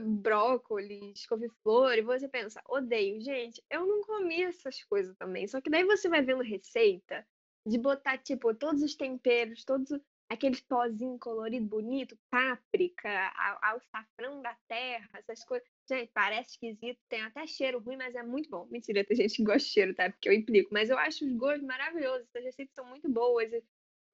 brócolis, 0.00 1.26
couve-flor, 1.26 1.94
e 1.94 2.02
você 2.02 2.28
pensa, 2.28 2.62
odeio. 2.68 3.20
Gente, 3.20 3.62
eu 3.70 3.86
não 3.86 4.00
comi 4.02 4.42
essas 4.42 4.82
coisas 4.84 5.16
também. 5.16 5.46
Só 5.46 5.60
que 5.60 5.70
daí 5.70 5.84
você 5.84 6.08
vai 6.08 6.22
vendo 6.22 6.42
receita 6.42 7.26
de 7.66 7.78
botar, 7.78 8.18
tipo, 8.18 8.54
todos 8.54 8.82
os 8.82 8.94
temperos, 8.94 9.64
todos 9.64 9.90
aqueles 10.28 10.60
pozinhos 10.60 11.18
colorido 11.20 11.66
bonito, 11.66 12.18
páprica, 12.30 13.08
a- 13.10 13.72
açafrão 13.74 14.42
da 14.42 14.56
terra, 14.68 15.08
essas 15.14 15.44
coisas. 15.44 15.68
Gente, 15.88 16.10
parece 16.12 16.50
esquisito, 16.50 17.00
tem 17.08 17.22
até 17.22 17.46
cheiro 17.46 17.78
ruim, 17.80 17.96
mas 17.96 18.14
é 18.14 18.22
muito 18.22 18.50
bom. 18.50 18.66
Mentira, 18.70 19.02
tem 19.04 19.16
gente 19.16 19.36
que 19.36 19.42
gosta 19.42 19.60
de 19.60 19.72
cheiro, 19.72 19.94
tá? 19.94 20.10
Porque 20.10 20.28
eu 20.28 20.34
implico. 20.34 20.68
Mas 20.70 20.90
eu 20.90 20.98
acho 20.98 21.24
os 21.24 21.32
gostos 21.32 21.66
maravilhosos, 21.66 22.28
essas 22.28 22.44
receitas 22.44 22.74
são 22.74 22.84
muito 22.84 23.08
boas. 23.08 23.50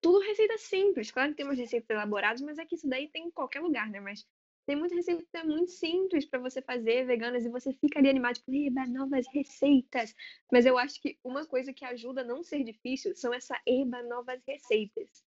Tudo 0.00 0.20
receita 0.20 0.56
simples. 0.58 1.10
Claro 1.10 1.30
que 1.30 1.38
tem 1.38 1.46
umas 1.46 1.58
receitas 1.58 1.90
elaboradas, 1.90 2.40
mas 2.42 2.58
é 2.58 2.64
que 2.64 2.76
isso 2.76 2.88
daí 2.88 3.08
tem 3.08 3.26
em 3.26 3.30
qualquer 3.30 3.60
lugar, 3.60 3.90
né? 3.90 3.98
Mas 3.98 4.24
tem 4.66 4.76
muita 4.76 4.94
receita 4.94 5.44
muito 5.44 5.72
simples 5.72 6.24
pra 6.24 6.38
você 6.38 6.62
fazer, 6.62 7.06
veganas, 7.06 7.44
e 7.44 7.48
você 7.48 7.72
fica 7.72 7.98
ali 7.98 8.08
animado, 8.08 8.36
tipo, 8.36 8.52
eba, 8.52 8.86
novas 8.86 9.26
receitas. 9.32 10.14
Mas 10.52 10.66
eu 10.66 10.78
acho 10.78 11.00
que 11.02 11.18
uma 11.24 11.44
coisa 11.44 11.72
que 11.72 11.84
ajuda 11.84 12.20
a 12.20 12.24
não 12.24 12.44
ser 12.44 12.62
difícil 12.62 13.16
são 13.16 13.34
essa 13.34 13.60
eba, 13.66 14.00
novas 14.04 14.40
receitas. 14.46 15.24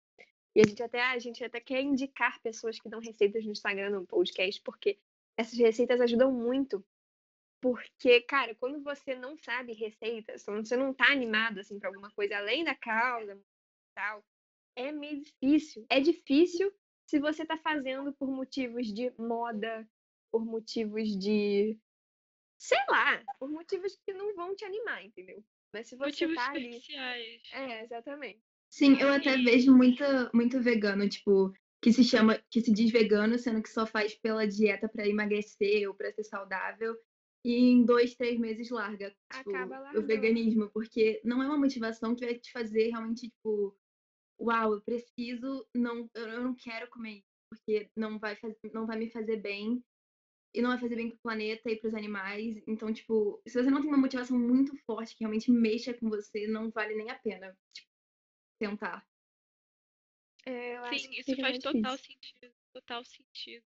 E 0.55 0.61
a 0.61 0.63
gente 0.65 0.81
até, 0.81 1.01
a 1.01 1.19
gente 1.19 1.43
até 1.43 1.59
quer 1.59 1.81
indicar 1.81 2.41
pessoas 2.41 2.79
que 2.79 2.89
dão 2.89 2.99
receitas 2.99 3.45
no 3.45 3.51
Instagram, 3.51 3.89
no 3.91 4.07
podcast, 4.07 4.61
porque 4.61 4.97
essas 5.37 5.57
receitas 5.57 6.01
ajudam 6.01 6.31
muito. 6.31 6.85
Porque, 7.61 8.21
cara, 8.21 8.55
quando 8.55 8.83
você 8.83 9.15
não 9.15 9.37
sabe 9.37 9.73
receitas, 9.73 10.43
quando 10.43 10.65
você 10.67 10.77
não 10.77 10.93
tá 10.93 11.11
animado, 11.11 11.59
assim, 11.59 11.79
pra 11.79 11.89
alguma 11.89 12.11
coisa 12.11 12.37
além 12.37 12.63
da 12.63 12.75
causa 12.75 13.33
e 13.35 13.41
tal, 13.95 14.23
é 14.75 14.91
meio 14.91 15.21
difícil. 15.23 15.85
É 15.89 15.99
difícil 15.99 16.71
se 17.07 17.19
você 17.19 17.45
tá 17.45 17.57
fazendo 17.57 18.13
por 18.13 18.29
motivos 18.29 18.93
de 18.93 19.11
moda, 19.19 19.89
por 20.31 20.45
motivos 20.45 21.17
de. 21.17 21.79
sei 22.57 22.79
lá, 22.89 23.23
por 23.39 23.49
motivos 23.49 23.97
que 24.05 24.13
não 24.13 24.35
vão 24.35 24.55
te 24.55 24.65
animar, 24.65 25.03
entendeu? 25.03 25.43
Mas 25.73 25.87
se 25.87 25.95
você 25.95 26.05
Motivos 26.05 26.35
tá 26.35 26.51
ali. 26.51 26.63
superficiais. 26.65 27.41
É, 27.53 27.83
exatamente. 27.83 28.41
Sim, 28.69 28.97
eu 28.99 29.09
até 29.09 29.37
vejo 29.37 29.75
muita, 29.75 30.29
muito 30.33 30.61
vegano, 30.61 31.07
tipo, 31.09 31.53
que 31.81 31.93
se 31.93 32.03
chama, 32.03 32.41
que 32.49 32.61
se 32.61 32.71
diz 32.71 32.91
vegano, 32.91 33.37
sendo 33.37 33.61
que 33.61 33.69
só 33.69 33.85
faz 33.85 34.15
pela 34.15 34.47
dieta 34.47 34.89
pra 34.89 35.07
emagrecer 35.07 35.87
ou 35.87 35.95
pra 35.95 36.11
ser 36.11 36.23
saudável, 36.23 36.95
e 37.45 37.53
em 37.55 37.85
dois, 37.85 38.15
três 38.15 38.39
meses 38.39 38.69
larga, 38.69 39.09
tipo, 39.31 39.55
Acaba 39.55 39.97
o 39.97 40.01
veganismo, 40.01 40.69
porque 40.73 41.21
não 41.23 41.41
é 41.41 41.47
uma 41.47 41.57
motivação 41.57 42.15
que 42.15 42.25
vai 42.25 42.37
te 42.37 42.51
fazer 42.51 42.89
realmente, 42.89 43.29
tipo, 43.29 43.77
uau, 44.39 44.73
eu 44.73 44.81
preciso, 44.81 45.65
não, 45.75 46.09
eu 46.15 46.43
não 46.43 46.55
quero 46.55 46.89
comer 46.89 47.19
isso, 47.19 47.23
porque 47.49 47.89
não 47.95 48.19
vai, 48.19 48.35
faz, 48.35 48.55
não 48.73 48.85
vai 48.85 48.97
me 48.97 49.09
fazer 49.09 49.37
bem, 49.37 49.81
e 50.53 50.61
não 50.61 50.71
vai 50.71 50.79
fazer 50.79 50.95
bem 50.95 51.09
pro 51.11 51.19
planeta 51.19 51.69
e 51.69 51.79
pros 51.79 51.93
animais. 51.93 52.61
Então, 52.67 52.91
tipo, 52.91 53.41
se 53.47 53.61
você 53.61 53.69
não 53.69 53.79
tem 53.79 53.89
uma 53.89 53.97
motivação 53.97 54.37
muito 54.37 54.75
forte 54.85 55.15
que 55.15 55.23
realmente 55.23 55.51
mexa 55.51 55.93
com 55.93 56.09
você, 56.09 56.47
não 56.47 56.71
vale 56.71 56.95
nem 56.95 57.11
a 57.11 57.15
pena, 57.19 57.55
tipo, 57.73 57.87
tentar. 58.59 59.06
É, 60.47 60.97
Sim, 60.97 61.09
isso 61.11 61.35
faz 61.41 61.59
total 61.59 61.97
sentido. 61.97 62.53
Total 62.73 63.03
sentido. 63.03 63.65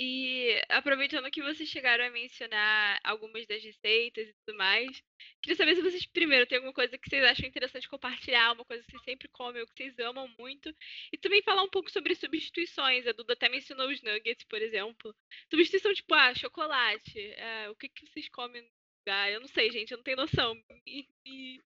E 0.00 0.62
aproveitando 0.68 1.28
que 1.30 1.42
vocês 1.42 1.68
chegaram 1.68 2.04
a 2.04 2.10
mencionar 2.10 3.00
algumas 3.02 3.44
das 3.48 3.60
receitas 3.64 4.28
e 4.28 4.34
tudo 4.44 4.56
mais, 4.56 5.02
queria 5.42 5.56
saber 5.56 5.74
se 5.74 5.82
vocês, 5.82 6.06
primeiro, 6.06 6.46
tem 6.46 6.56
alguma 6.58 6.72
coisa 6.72 6.96
que 6.96 7.08
vocês 7.08 7.24
acham 7.24 7.48
interessante 7.48 7.88
compartilhar, 7.88 8.52
uma 8.52 8.64
coisa 8.64 8.84
que 8.84 8.90
vocês 8.92 9.02
sempre 9.02 9.26
comem 9.28 9.60
ou 9.60 9.66
que 9.66 9.74
vocês 9.74 9.98
amam 9.98 10.28
muito. 10.38 10.72
E 11.12 11.18
também 11.18 11.42
falar 11.42 11.64
um 11.64 11.70
pouco 11.70 11.90
sobre 11.90 12.14
substituições. 12.14 13.08
A 13.08 13.12
Duda 13.12 13.32
até 13.32 13.48
mencionou 13.48 13.88
os 13.88 14.00
nuggets, 14.02 14.44
por 14.44 14.62
exemplo. 14.62 15.12
Substituição 15.50 15.92
tipo, 15.92 16.14
ah, 16.14 16.32
chocolate. 16.34 17.34
ah, 17.38 17.70
o 17.72 17.74
que, 17.74 17.88
que 17.88 18.06
vocês 18.06 18.28
comem 18.28 18.62
no 18.62 18.68
lugar? 19.00 19.32
Eu 19.32 19.40
não 19.40 19.48
sei, 19.48 19.68
gente, 19.72 19.90
eu 19.90 19.96
não 19.96 20.04
tenho 20.04 20.18
noção. 20.18 20.54
E, 20.86 21.08
e- 21.26 21.60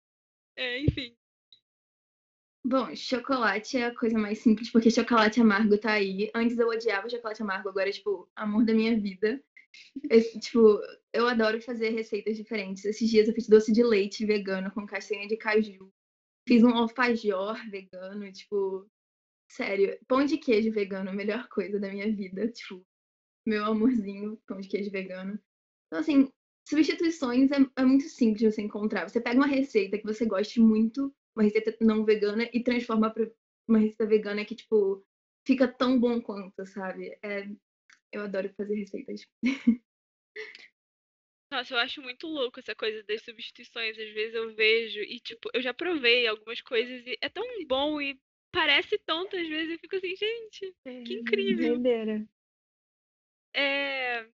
é, 0.56 0.78
enfim. 0.80 1.14
Bom, 2.64 2.94
chocolate 2.94 3.76
é 3.76 3.86
a 3.86 3.94
coisa 3.94 4.16
mais 4.16 4.38
simples, 4.38 4.70
porque 4.70 4.90
chocolate 4.90 5.40
amargo 5.40 5.76
tá 5.78 5.92
aí. 5.92 6.30
Antes 6.34 6.56
eu 6.56 6.68
odiava 6.68 7.08
chocolate 7.08 7.42
amargo, 7.42 7.68
agora 7.68 7.88
é, 7.88 7.92
tipo, 7.92 8.30
amor 8.36 8.64
da 8.64 8.72
minha 8.72 8.98
vida. 8.98 9.42
Esse, 10.08 10.38
tipo, 10.38 10.78
eu 11.12 11.26
adoro 11.26 11.60
fazer 11.60 11.90
receitas 11.90 12.36
diferentes. 12.36 12.84
Esses 12.84 13.10
dias 13.10 13.26
eu 13.26 13.34
fiz 13.34 13.48
doce 13.48 13.72
de 13.72 13.82
leite 13.82 14.24
vegano 14.24 14.70
com 14.70 14.86
castanha 14.86 15.26
de 15.26 15.36
caju. 15.36 15.92
Fiz 16.46 16.62
um 16.62 16.70
alfajor 16.70 17.56
vegano, 17.68 18.30
tipo, 18.32 18.88
sério, 19.50 19.98
pão 20.06 20.24
de 20.24 20.38
queijo 20.38 20.72
vegano, 20.72 21.10
a 21.10 21.14
melhor 21.14 21.48
coisa 21.48 21.80
da 21.80 21.90
minha 21.90 22.10
vida, 22.14 22.48
tipo, 22.48 22.84
meu 23.46 23.64
amorzinho, 23.64 24.40
pão 24.46 24.60
de 24.60 24.68
queijo 24.68 24.90
vegano. 24.90 25.38
Então, 25.86 26.00
assim, 26.00 26.28
substituições 26.68 27.50
é, 27.50 27.56
é 27.76 27.84
muito 27.84 28.08
simples 28.08 28.40
de 28.40 28.50
você 28.50 28.62
encontrar. 28.62 29.08
Você 29.08 29.20
pega 29.20 29.36
uma 29.36 29.46
receita 29.46 29.98
que 29.98 30.04
você 30.04 30.24
goste 30.26 30.60
muito, 30.60 31.14
uma 31.34 31.44
receita 31.44 31.76
não 31.80 32.04
vegana, 32.04 32.48
e 32.52 32.62
transforma 32.62 33.10
para 33.12 33.30
uma 33.68 33.78
receita 33.78 34.06
vegana 34.06 34.44
que, 34.44 34.54
tipo, 34.54 35.04
fica 35.46 35.66
tão 35.66 35.98
bom 35.98 36.20
quanto, 36.20 36.66
sabe? 36.66 37.18
É, 37.22 37.48
eu 38.12 38.22
adoro 38.22 38.52
fazer 38.54 38.74
receitas. 38.74 39.26
Nossa, 41.50 41.74
eu 41.74 41.78
acho 41.78 42.00
muito 42.00 42.26
louco 42.26 42.60
essa 42.60 42.74
coisa 42.74 43.02
das 43.02 43.22
substituições. 43.22 43.98
Às 43.98 44.10
vezes 44.10 44.34
eu 44.34 44.54
vejo 44.54 45.00
e, 45.00 45.20
tipo, 45.20 45.50
eu 45.52 45.60
já 45.60 45.74
provei 45.74 46.26
algumas 46.26 46.62
coisas 46.62 47.06
e 47.06 47.18
é 47.20 47.28
tão 47.28 47.44
bom 47.66 48.00
e 48.00 48.18
parece 48.50 48.98
tonto 48.98 49.36
às 49.36 49.46
vezes. 49.46 49.72
Eu 49.72 49.78
fico 49.78 49.96
assim, 49.96 50.16
gente, 50.16 50.74
que 51.04 51.14
incrível. 51.14 51.74
Doideira. 51.74 52.26
É... 53.54 54.26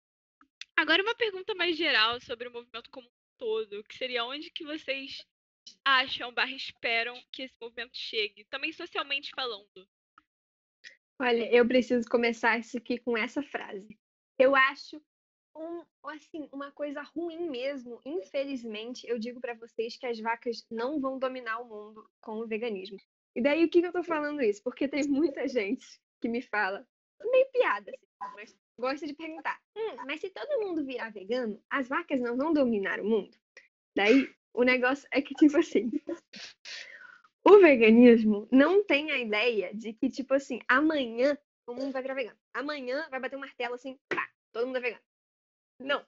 Agora 0.76 1.02
uma 1.02 1.16
pergunta 1.16 1.56
mais 1.56 1.76
geral 1.76 2.22
sobre 2.22 2.50
o 2.50 2.52
movimento 2.52 2.90
como 2.92 3.08
um 3.08 3.12
todo, 3.40 3.84
que 3.86 3.98
seria 3.98 4.24
onde 4.24 4.52
que 4.52 4.64
vocês 4.64 5.26
acham, 5.84 6.34
barra 6.34 6.52
esperam 6.52 7.20
que 7.32 7.44
esse 7.44 7.56
movimento 7.60 7.96
chegue, 7.96 8.46
também 8.46 8.72
socialmente 8.72 9.32
falando. 9.36 9.88
Olha, 11.20 11.52
eu 11.52 11.68
preciso 11.68 12.08
começar 12.08 12.60
isso 12.60 12.78
aqui 12.78 13.00
com 13.00 13.18
essa 13.18 13.42
frase. 13.42 13.98
Eu 14.38 14.56
acho 14.56 15.02
um, 15.56 15.84
assim, 16.04 16.48
uma 16.52 16.72
coisa 16.72 17.02
ruim 17.02 17.50
mesmo. 17.50 18.00
Infelizmente, 18.06 19.08
eu 19.08 19.18
digo 19.18 19.42
pra 19.42 19.56
vocês 19.56 19.98
que 19.98 20.06
as 20.06 20.20
vacas 20.20 20.66
não 20.70 21.00
vão 21.00 21.18
dominar 21.18 21.60
o 21.60 21.66
mundo 21.66 22.08
com 22.22 22.34
o 22.34 22.48
veganismo. 22.48 22.98
E 23.36 23.42
daí 23.42 23.64
o 23.64 23.70
que, 23.70 23.82
que 23.82 23.88
eu 23.88 23.92
tô 23.92 24.04
falando 24.04 24.42
isso? 24.42 24.62
Porque 24.64 24.88
tem 24.88 25.08
muita 25.08 25.48
gente 25.48 25.86
que 26.22 26.30
me 26.30 26.42
fala, 26.42 26.88
meio 27.32 27.48
piada, 27.52 27.92
assim, 27.92 28.34
mas 28.36 28.56
gosta 28.80 29.08
de 29.08 29.14
perguntar: 29.14 29.60
hum, 29.76 29.96
mas 30.06 30.22
se 30.22 30.30
todo 30.30 30.60
mundo 30.62 30.86
virar 30.86 31.12
vegano, 31.12 31.62
as 31.70 31.88
vacas 31.88 32.20
não 32.20 32.38
vão 32.38 32.54
dominar 32.54 33.00
o 33.00 33.06
mundo? 33.06 33.36
Daí 33.96 34.30
o 34.58 34.64
negócio 34.64 35.08
é 35.12 35.22
que, 35.22 35.36
tipo 35.36 35.56
assim, 35.56 35.92
o 37.46 37.60
veganismo 37.60 38.48
não 38.52 38.84
tem 38.84 39.12
a 39.12 39.20
ideia 39.20 39.74
de 39.74 39.94
que, 39.94 40.10
tipo 40.10 40.34
assim, 40.34 40.60
amanhã 40.68 41.38
o 41.68 41.76
mundo 41.76 41.92
vai 41.92 42.02
virar 42.02 42.16
vegano. 42.16 42.40
Amanhã 42.56 43.08
vai 43.12 43.20
bater 43.20 43.36
um 43.36 43.42
martelo 43.42 43.76
assim, 43.76 44.00
pá, 44.10 44.28
todo 44.52 44.66
mundo 44.66 44.78
é 44.78 44.82
vegano. 44.82 45.04
Não, 45.80 46.04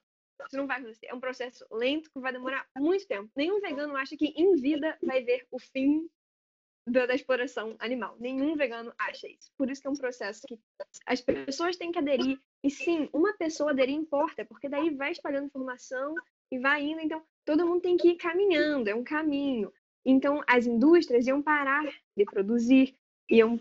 isso 0.46 0.56
não 0.56 0.66
vai 0.66 0.78
acontecer. 0.78 1.06
É 1.06 1.14
um 1.14 1.20
processo 1.20 1.64
lento 1.70 2.10
que 2.10 2.18
vai 2.18 2.32
demorar 2.32 2.68
muito 2.76 3.06
tempo. 3.06 3.30
Nenhum 3.36 3.60
vegano 3.60 3.96
acha 3.96 4.16
que 4.16 4.26
em 4.26 4.56
vida 4.56 4.98
vai 5.00 5.22
ver 5.22 5.46
o 5.52 5.60
fim 5.60 6.10
da, 6.88 7.06
da, 7.06 7.14
exploração 7.14 7.76
animal. 7.78 8.16
Nenhum 8.18 8.56
vegano 8.56 8.92
acha 8.98 9.28
isso. 9.28 9.52
Por 9.56 9.70
isso 9.70 9.80
que 9.80 9.86
é 9.86 9.90
um 9.90 9.96
processo 9.96 10.42
que 10.48 10.58
as 11.06 11.20
pessoas 11.20 11.76
têm 11.76 11.92
que 11.92 11.98
aderir. 12.00 12.40
E 12.64 12.70
sim, 12.70 13.08
uma 13.12 13.32
pessoa 13.36 13.70
aderir 13.70 13.94
importa, 13.94 14.44
porque 14.44 14.68
daí 14.68 14.90
vai 14.90 15.12
espalhando 15.12 15.46
informação 15.46 16.16
e 16.50 16.58
vai 16.58 16.82
indo. 16.82 17.00
Então, 17.00 17.22
todo 17.44 17.66
mundo 17.66 17.80
tem 17.80 17.96
que 17.96 18.10
ir 18.10 18.16
caminhando, 18.16 18.88
é 18.88 18.94
um 18.94 19.04
caminho. 19.04 19.72
Então, 20.04 20.42
as 20.46 20.66
indústrias 20.66 21.26
iam 21.26 21.42
parar 21.42 21.84
de 22.16 22.24
produzir, 22.24 22.96
iam 23.28 23.60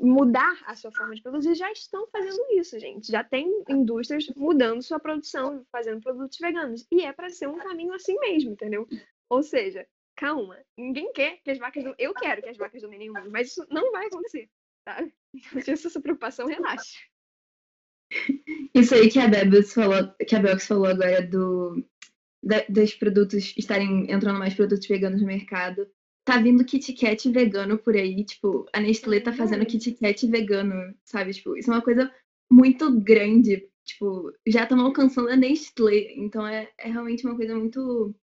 mudar 0.00 0.56
a 0.66 0.76
sua 0.76 0.92
forma 0.92 1.14
de 1.14 1.22
produzir, 1.22 1.54
já 1.54 1.70
estão 1.72 2.06
fazendo 2.08 2.40
isso, 2.52 2.78
gente. 2.78 3.10
Já 3.10 3.24
tem 3.24 3.64
indústrias 3.68 4.28
mudando 4.36 4.82
sua 4.82 5.00
produção, 5.00 5.66
fazendo 5.72 6.00
produtos 6.00 6.38
veganos. 6.38 6.86
E 6.92 7.02
é 7.02 7.12
para 7.12 7.28
ser 7.28 7.48
um 7.48 7.58
caminho 7.58 7.92
assim 7.92 8.16
mesmo, 8.20 8.52
entendeu? 8.52 8.86
Ou 9.28 9.42
seja, 9.42 9.86
calma, 10.16 10.56
ninguém 10.76 11.12
quer 11.12 11.40
que 11.42 11.50
as 11.50 11.58
vacas. 11.58 11.84
Eu 11.98 12.14
quero 12.14 12.42
que 12.42 12.48
as 12.48 12.56
vacas 12.56 12.82
dominem 12.82 13.10
o 13.10 13.14
mundo, 13.14 13.30
mas 13.30 13.48
isso 13.48 13.66
não 13.68 13.90
vai 13.90 14.06
acontecer, 14.06 14.48
sabe? 14.84 15.12
Então, 15.34 15.74
essa 15.74 16.00
preocupação, 16.00 16.46
relaxa. 16.46 16.98
Isso 18.74 18.94
aí 18.94 19.08
que 19.08 19.18
a 19.18 19.28
Bebes 19.28 19.72
falou, 19.72 20.12
que 20.26 20.34
a 20.34 20.40
Belks 20.40 20.66
falou 20.66 20.86
agora 20.86 21.24
do 21.24 21.84
dos 22.68 22.94
produtos 22.94 23.54
estarem 23.56 24.10
entrando 24.10 24.38
mais 24.38 24.54
produtos 24.54 24.86
veganos 24.86 25.20
no 25.20 25.26
mercado. 25.26 25.86
Tá 26.24 26.38
vindo 26.38 26.64
Kit 26.64 26.92
Kat 26.94 27.30
vegano 27.30 27.78
por 27.78 27.96
aí, 27.96 28.24
tipo, 28.24 28.66
a 28.72 28.80
Nestlé 28.80 29.20
tá 29.20 29.32
fazendo 29.32 29.66
Kit 29.66 29.92
Kat 29.92 30.26
vegano, 30.26 30.94
sabe? 31.04 31.32
Tipo, 31.32 31.56
isso 31.56 31.70
é 31.70 31.74
uma 31.74 31.82
coisa 31.82 32.12
muito 32.50 32.90
grande. 33.00 33.68
Tipo, 33.84 34.32
já 34.46 34.62
estão 34.62 34.80
alcançando 34.80 35.30
a 35.30 35.36
Nestlé, 35.36 36.14
então 36.14 36.46
é, 36.46 36.70
é 36.78 36.90
realmente 36.90 37.26
uma 37.26 37.36
coisa 37.36 37.56
muito 37.56 38.14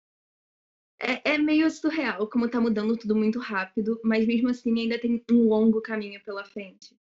é, 1.00 1.34
é, 1.34 1.38
meio 1.38 1.70
surreal 1.70 2.28
como 2.28 2.48
tá 2.48 2.60
mudando 2.60 2.96
tudo 2.96 3.14
muito 3.14 3.38
rápido, 3.38 4.00
mas 4.02 4.26
mesmo 4.26 4.48
assim 4.48 4.78
ainda 4.78 4.98
tem 4.98 5.22
um 5.30 5.48
longo 5.48 5.80
caminho 5.80 6.20
pela 6.24 6.44
frente. 6.44 6.96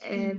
É, 0.00 0.36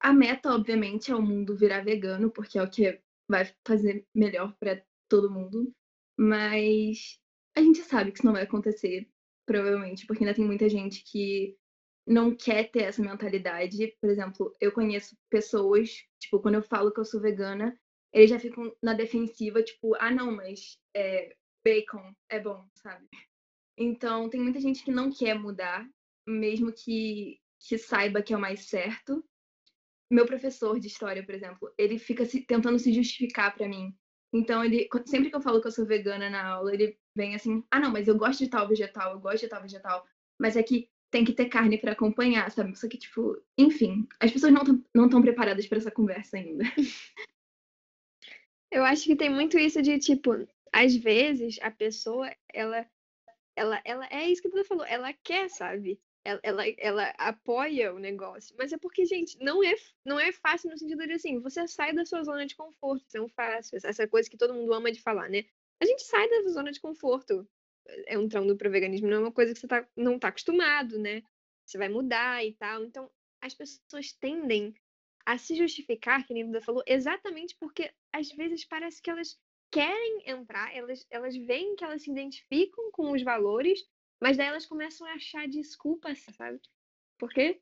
a 0.00 0.12
meta, 0.12 0.52
obviamente, 0.52 1.10
é 1.10 1.16
o 1.16 1.22
mundo 1.22 1.56
virar 1.56 1.84
vegano, 1.84 2.30
porque 2.30 2.58
é 2.58 2.62
o 2.62 2.70
que 2.70 3.00
vai 3.28 3.50
fazer 3.66 4.06
melhor 4.14 4.54
para 4.58 4.82
todo 5.08 5.30
mundo, 5.30 5.72
mas 6.16 7.18
a 7.56 7.60
gente 7.62 7.80
sabe 7.82 8.12
que 8.12 8.18
isso 8.18 8.26
não 8.26 8.32
vai 8.32 8.42
acontecer, 8.42 9.08
provavelmente, 9.46 10.06
porque 10.06 10.24
ainda 10.24 10.34
tem 10.34 10.44
muita 10.44 10.68
gente 10.68 11.02
que 11.04 11.56
não 12.06 12.34
quer 12.34 12.70
ter 12.70 12.84
essa 12.84 13.02
mentalidade. 13.02 13.94
Por 14.00 14.08
exemplo, 14.08 14.54
eu 14.60 14.72
conheço 14.72 15.16
pessoas, 15.30 15.90
tipo, 16.18 16.40
quando 16.40 16.56
eu 16.56 16.62
falo 16.62 16.92
que 16.92 17.00
eu 17.00 17.04
sou 17.04 17.20
vegana, 17.20 17.78
eles 18.12 18.30
já 18.30 18.38
ficam 18.38 18.74
na 18.82 18.94
defensiva, 18.94 19.62
tipo, 19.62 19.94
ah, 19.96 20.10
não, 20.10 20.32
mas 20.34 20.78
é, 20.94 21.36
bacon 21.64 22.12
é 22.28 22.40
bom, 22.40 22.66
sabe? 22.74 23.06
Então, 23.76 24.28
tem 24.28 24.40
muita 24.40 24.60
gente 24.60 24.82
que 24.82 24.90
não 24.90 25.12
quer 25.12 25.38
mudar, 25.38 25.88
mesmo 26.26 26.72
que, 26.72 27.38
que 27.60 27.78
saiba 27.78 28.22
que 28.22 28.32
é 28.32 28.36
o 28.36 28.40
mais 28.40 28.68
certo. 28.68 29.24
Meu 30.10 30.24
professor 30.24 30.80
de 30.80 30.86
história, 30.86 31.24
por 31.24 31.34
exemplo, 31.34 31.72
ele 31.76 31.98
fica 31.98 32.24
se, 32.24 32.40
tentando 32.40 32.78
se 32.78 32.92
justificar 32.92 33.54
para 33.54 33.68
mim. 33.68 33.94
Então, 34.32 34.64
ele 34.64 34.88
sempre 35.06 35.30
que 35.30 35.36
eu 35.36 35.40
falo 35.40 35.60
que 35.60 35.66
eu 35.66 35.72
sou 35.72 35.86
vegana 35.86 36.28
na 36.28 36.46
aula, 36.46 36.72
ele 36.72 36.98
vem 37.16 37.34
assim: 37.34 37.64
ah, 37.70 37.80
não, 37.80 37.90
mas 37.90 38.08
eu 38.08 38.16
gosto 38.16 38.40
de 38.40 38.50
tal 38.50 38.68
vegetal, 38.68 39.12
eu 39.12 39.20
gosto 39.20 39.40
de 39.40 39.48
tal 39.48 39.62
vegetal, 39.62 40.06
mas 40.38 40.56
é 40.56 40.62
que 40.62 40.90
tem 41.10 41.24
que 41.24 41.32
ter 41.32 41.46
carne 41.46 41.78
para 41.78 41.92
acompanhar, 41.92 42.50
sabe? 42.50 42.76
Só 42.78 42.86
que, 42.86 42.98
tipo, 42.98 43.40
enfim, 43.56 44.06
as 44.20 44.30
pessoas 44.30 44.52
não 44.94 45.06
estão 45.06 45.22
preparadas 45.22 45.66
para 45.66 45.78
essa 45.78 45.90
conversa 45.90 46.36
ainda. 46.36 46.64
Eu 48.70 48.84
acho 48.84 49.04
que 49.04 49.16
tem 49.16 49.30
muito 49.30 49.58
isso 49.58 49.80
de, 49.80 49.98
tipo, 49.98 50.46
às 50.70 50.94
vezes 50.94 51.58
a 51.62 51.70
pessoa, 51.70 52.30
ela, 52.52 52.86
ela, 53.56 53.80
ela, 53.82 54.06
é 54.10 54.28
isso 54.28 54.42
que 54.42 54.50
você 54.50 54.64
falou, 54.64 54.84
ela 54.84 55.10
quer, 55.24 55.48
sabe? 55.48 55.98
Ela, 56.28 56.40
ela, 56.42 56.64
ela 56.78 57.14
apoia 57.18 57.94
o 57.94 57.98
negócio. 57.98 58.54
Mas 58.58 58.72
é 58.72 58.78
porque, 58.78 59.04
gente, 59.06 59.38
não 59.40 59.64
é, 59.64 59.74
não 60.04 60.20
é 60.20 60.30
fácil 60.32 60.70
no 60.70 60.78
sentido 60.78 61.06
de 61.06 61.12
assim, 61.14 61.40
você 61.40 61.66
sai 61.66 61.94
da 61.94 62.04
sua 62.04 62.22
zona 62.22 62.44
de 62.44 62.54
conforto, 62.54 63.04
isso 63.06 63.16
é 63.16 63.22
um 63.22 63.28
fácil, 63.28 63.78
essa 63.82 64.06
coisa 64.06 64.28
que 64.28 64.36
todo 64.36 64.54
mundo 64.54 64.72
ama 64.72 64.92
de 64.92 65.00
falar, 65.00 65.28
né? 65.30 65.44
A 65.80 65.86
gente 65.86 66.02
sai 66.02 66.28
da 66.28 66.50
zona 66.50 66.72
de 66.72 66.80
conforto. 66.80 67.48
É 68.06 68.18
um 68.18 68.28
trão 68.28 68.54
pro 68.56 68.70
veganismo, 68.70 69.08
não 69.08 69.16
é 69.16 69.20
uma 69.20 69.32
coisa 69.32 69.54
que 69.54 69.60
você 69.60 69.66
tá, 69.66 69.88
não 69.96 70.18
tá 70.18 70.28
acostumado, 70.28 70.98
né? 70.98 71.22
Você 71.64 71.78
vai 71.78 71.88
mudar 71.88 72.44
e 72.44 72.52
tal. 72.54 72.84
Então, 72.84 73.10
as 73.40 73.54
pessoas 73.54 74.12
tendem 74.12 74.74
a 75.24 75.38
se 75.38 75.54
justificar, 75.54 76.26
que 76.26 76.32
a 76.32 76.36
Nilda 76.36 76.60
falou, 76.60 76.82
exatamente 76.86 77.56
porque 77.58 77.90
às 78.12 78.30
vezes 78.32 78.64
parece 78.64 79.00
que 79.00 79.10
elas 79.10 79.38
querem 79.70 80.22
entrar, 80.26 80.74
elas, 80.74 81.06
elas 81.10 81.36
veem 81.36 81.76
que 81.76 81.84
elas 81.84 82.02
se 82.02 82.10
identificam 82.10 82.90
com 82.92 83.12
os 83.12 83.22
valores, 83.22 83.80
mas 84.20 84.36
daí 84.36 84.48
elas 84.48 84.66
começam 84.66 85.06
a 85.06 85.14
achar 85.14 85.48
desculpas, 85.48 86.20
sabe? 86.36 86.60
Porque 87.18 87.60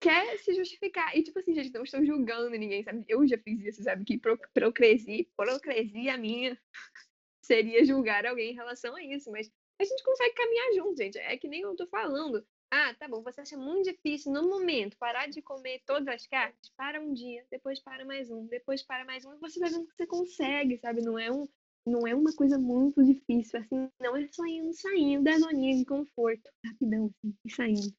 quer 0.00 0.36
se 0.38 0.54
justificar. 0.54 1.16
E 1.16 1.22
tipo 1.22 1.38
assim, 1.38 1.54
gente, 1.54 1.72
não 1.72 1.84
estou 1.84 2.04
julgando 2.04 2.50
ninguém, 2.50 2.82
sabe? 2.82 3.04
Eu 3.08 3.26
já 3.26 3.38
fiz 3.38 3.60
isso, 3.64 3.82
sabe? 3.84 4.04
Que 4.04 4.20
procresia, 4.52 5.24
procresia 5.36 6.18
minha 6.18 6.60
seria 7.42 7.84
julgar 7.84 8.26
alguém 8.26 8.50
em 8.50 8.54
relação 8.54 8.96
a 8.96 9.02
isso. 9.02 9.30
Mas 9.30 9.50
a 9.80 9.84
gente 9.84 10.02
consegue 10.02 10.34
caminhar 10.34 10.72
junto, 10.74 10.96
gente. 10.96 11.18
É 11.18 11.36
que 11.36 11.48
nem 11.48 11.62
eu 11.62 11.76
tô 11.76 11.86
falando. 11.86 12.44
Ah, 12.74 12.94
tá 12.94 13.06
bom, 13.06 13.22
você 13.22 13.42
acha 13.42 13.56
muito 13.56 13.90
difícil 13.90 14.32
no 14.32 14.48
momento 14.48 14.96
parar 14.96 15.28
de 15.28 15.42
comer 15.42 15.82
todas 15.84 16.08
as 16.08 16.26
carnes? 16.26 16.72
Para 16.74 17.02
um 17.02 17.12
dia, 17.12 17.46
depois 17.50 17.78
para 17.78 18.02
mais 18.02 18.30
um, 18.30 18.46
depois 18.46 18.82
para 18.82 19.04
mais 19.04 19.26
um, 19.26 19.38
você 19.38 19.60
vai 19.60 19.68
vendo 19.68 19.86
que 19.86 19.94
você 19.94 20.06
consegue, 20.06 20.78
sabe? 20.78 21.02
Não 21.02 21.18
é 21.18 21.30
um, 21.30 21.46
não 21.86 22.06
é 22.06 22.14
uma 22.14 22.32
coisa 22.32 22.58
muito 22.58 23.04
difícil, 23.04 23.58
assim, 23.58 23.88
não 24.00 24.16
é 24.16 24.26
só 24.28 24.44
indo 24.46 24.72
saindo 24.72 25.24
da 25.24 25.38
zoninha 25.38 25.76
de 25.76 25.84
conforto, 25.84 26.50
rapidão, 26.64 27.06
assim, 27.06 27.34
e 27.44 27.50
saindo. 27.50 27.94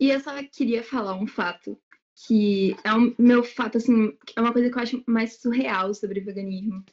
E 0.00 0.10
eu 0.10 0.20
só 0.20 0.30
queria 0.44 0.82
falar 0.82 1.14
um 1.14 1.26
fato, 1.26 1.80
que 2.26 2.76
é 2.84 2.92
o 2.92 3.14
meu 3.18 3.42
fato, 3.42 3.78
assim, 3.78 4.16
é 4.36 4.40
uma 4.40 4.52
coisa 4.52 4.70
que 4.70 4.76
eu 4.76 4.82
acho 4.82 5.04
mais 5.06 5.40
surreal 5.40 5.92
sobre 5.94 6.20
veganismo. 6.20 6.84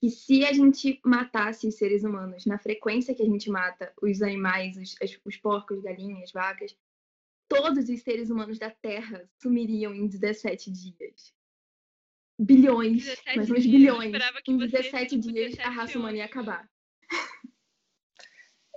Que 0.00 0.08
se 0.08 0.44
a 0.46 0.52
gente 0.52 0.98
matasse 1.04 1.66
os 1.66 1.76
seres 1.76 2.04
humanos 2.04 2.46
na 2.46 2.58
frequência 2.58 3.14
que 3.14 3.22
a 3.22 3.26
gente 3.26 3.50
mata 3.50 3.92
os 4.00 4.22
animais, 4.22 4.76
os, 4.78 4.94
os 5.26 5.36
porcos, 5.36 5.82
galinhas, 5.82 6.32
vacas, 6.32 6.74
todos 7.48 7.88
os 7.88 8.00
seres 8.00 8.30
humanos 8.30 8.58
da 8.58 8.70
Terra 8.70 9.28
sumiriam 9.42 9.94
em 9.94 10.06
17 10.06 10.70
dias 10.70 11.34
bilhões, 12.40 13.04
mais 13.26 13.50
uns 13.50 13.66
bilhões. 13.66 14.12
Em 14.48 14.56
17 14.56 15.18
dias 15.18 15.58
a 15.60 15.68
raça 15.68 15.98
humana 15.98 16.18
ia 16.18 16.24
acabar. 16.24 16.68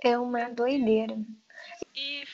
É 0.04 0.18
uma 0.18 0.50
doideira. 0.50 1.16
E, 1.94 2.24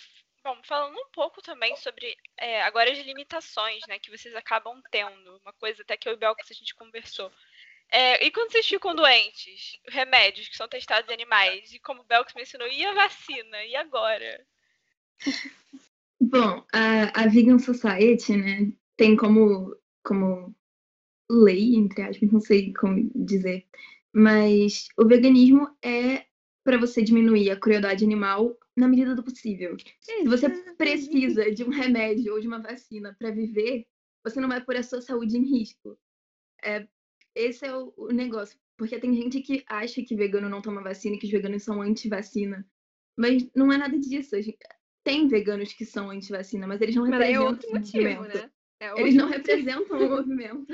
bom, 0.42 0.60
falando 0.64 0.96
um 0.98 1.10
pouco 1.12 1.40
também 1.40 1.76
sobre 1.76 2.16
é, 2.36 2.62
agora 2.62 2.90
as 2.90 2.98
limitações, 2.98 3.80
né, 3.86 3.98
que 4.00 4.10
vocês 4.10 4.34
acabam 4.34 4.82
tendo. 4.90 5.38
Uma 5.42 5.52
coisa 5.52 5.82
até 5.82 5.96
que 5.96 6.08
eu 6.08 6.14
e 6.14 6.16
o 6.16 6.18
Belkis 6.18 6.50
a 6.50 6.54
gente 6.54 6.74
conversou. 6.74 7.30
É, 7.92 8.24
e 8.24 8.30
quando 8.32 8.50
vocês 8.50 8.66
ficam 8.66 8.94
doentes, 8.94 9.78
remédios 9.88 10.48
que 10.48 10.56
são 10.56 10.68
testados 10.68 11.08
em 11.10 11.14
animais, 11.14 11.72
e 11.72 11.78
como 11.78 12.02
o 12.02 12.04
Belkis 12.04 12.34
mencionou, 12.34 12.68
e 12.68 12.84
a 12.84 12.92
vacina? 12.92 13.64
E 13.64 13.76
agora? 13.76 14.44
Bom, 16.20 16.64
a, 16.72 17.22
a 17.22 17.26
Vegan 17.28 17.58
Society, 17.58 18.36
né, 18.36 18.72
tem 18.96 19.16
como, 19.16 19.76
como 20.04 20.54
lei, 21.30 21.76
entre 21.76 22.02
aspas, 22.02 22.30
não 22.32 22.40
sei 22.40 22.72
como 22.74 23.10
dizer, 23.14 23.66
mas 24.12 24.88
o 24.98 25.06
veganismo 25.06 25.68
é 25.82 26.26
para 26.64 26.78
você 26.78 27.02
diminuir 27.02 27.50
a 27.50 27.56
crueldade 27.58 28.04
animal 28.04 28.56
na 28.76 28.88
medida 28.88 29.14
do 29.14 29.22
possível. 29.24 29.76
Se 30.00 30.24
você 30.24 30.48
precisa 30.76 31.50
de 31.52 31.64
um 31.64 31.70
remédio 31.70 32.34
ou 32.34 32.40
de 32.40 32.46
uma 32.46 32.60
vacina 32.60 33.16
para 33.18 33.30
viver, 33.30 33.86
você 34.24 34.40
não 34.40 34.48
vai 34.48 34.62
pôr 34.64 34.76
a 34.76 34.82
sua 34.82 35.00
saúde 35.00 35.36
em 35.38 35.44
risco. 35.44 35.98
É, 36.62 36.86
esse 37.34 37.66
é 37.66 37.74
o, 37.76 37.92
o 37.96 38.08
negócio. 38.08 38.58
Porque 38.76 38.98
tem 38.98 39.14
gente 39.14 39.40
que 39.40 39.64
acha 39.68 40.02
que 40.02 40.16
vegano 40.16 40.48
não 40.48 40.62
toma 40.62 40.82
vacina 40.82 41.16
e 41.16 41.18
que 41.18 41.26
os 41.26 41.32
veganos 41.32 41.62
são 41.62 41.82
anti-vacina. 41.82 42.66
Mas 43.18 43.48
não 43.54 43.72
é 43.72 43.76
nada 43.78 43.98
disso. 43.98 44.36
Tem 45.04 45.28
veganos 45.28 45.72
que 45.72 45.84
são 45.84 46.10
anti-vacina, 46.10 46.66
mas 46.66 46.80
eles 46.80 46.94
não 46.94 47.06
Mas 47.06 47.20
é 47.20 47.38
representam 47.38 47.46
outro 47.46 47.68
o 47.68 47.72
motivo, 47.72 48.14
movimento. 48.14 48.38
né? 48.38 48.50
É 48.80 48.90
Eles 48.96 49.14
outro 49.14 49.16
não 49.16 49.28
motivo. 49.28 49.48
representam 49.48 49.98
o 50.02 50.08
movimento. 50.08 50.66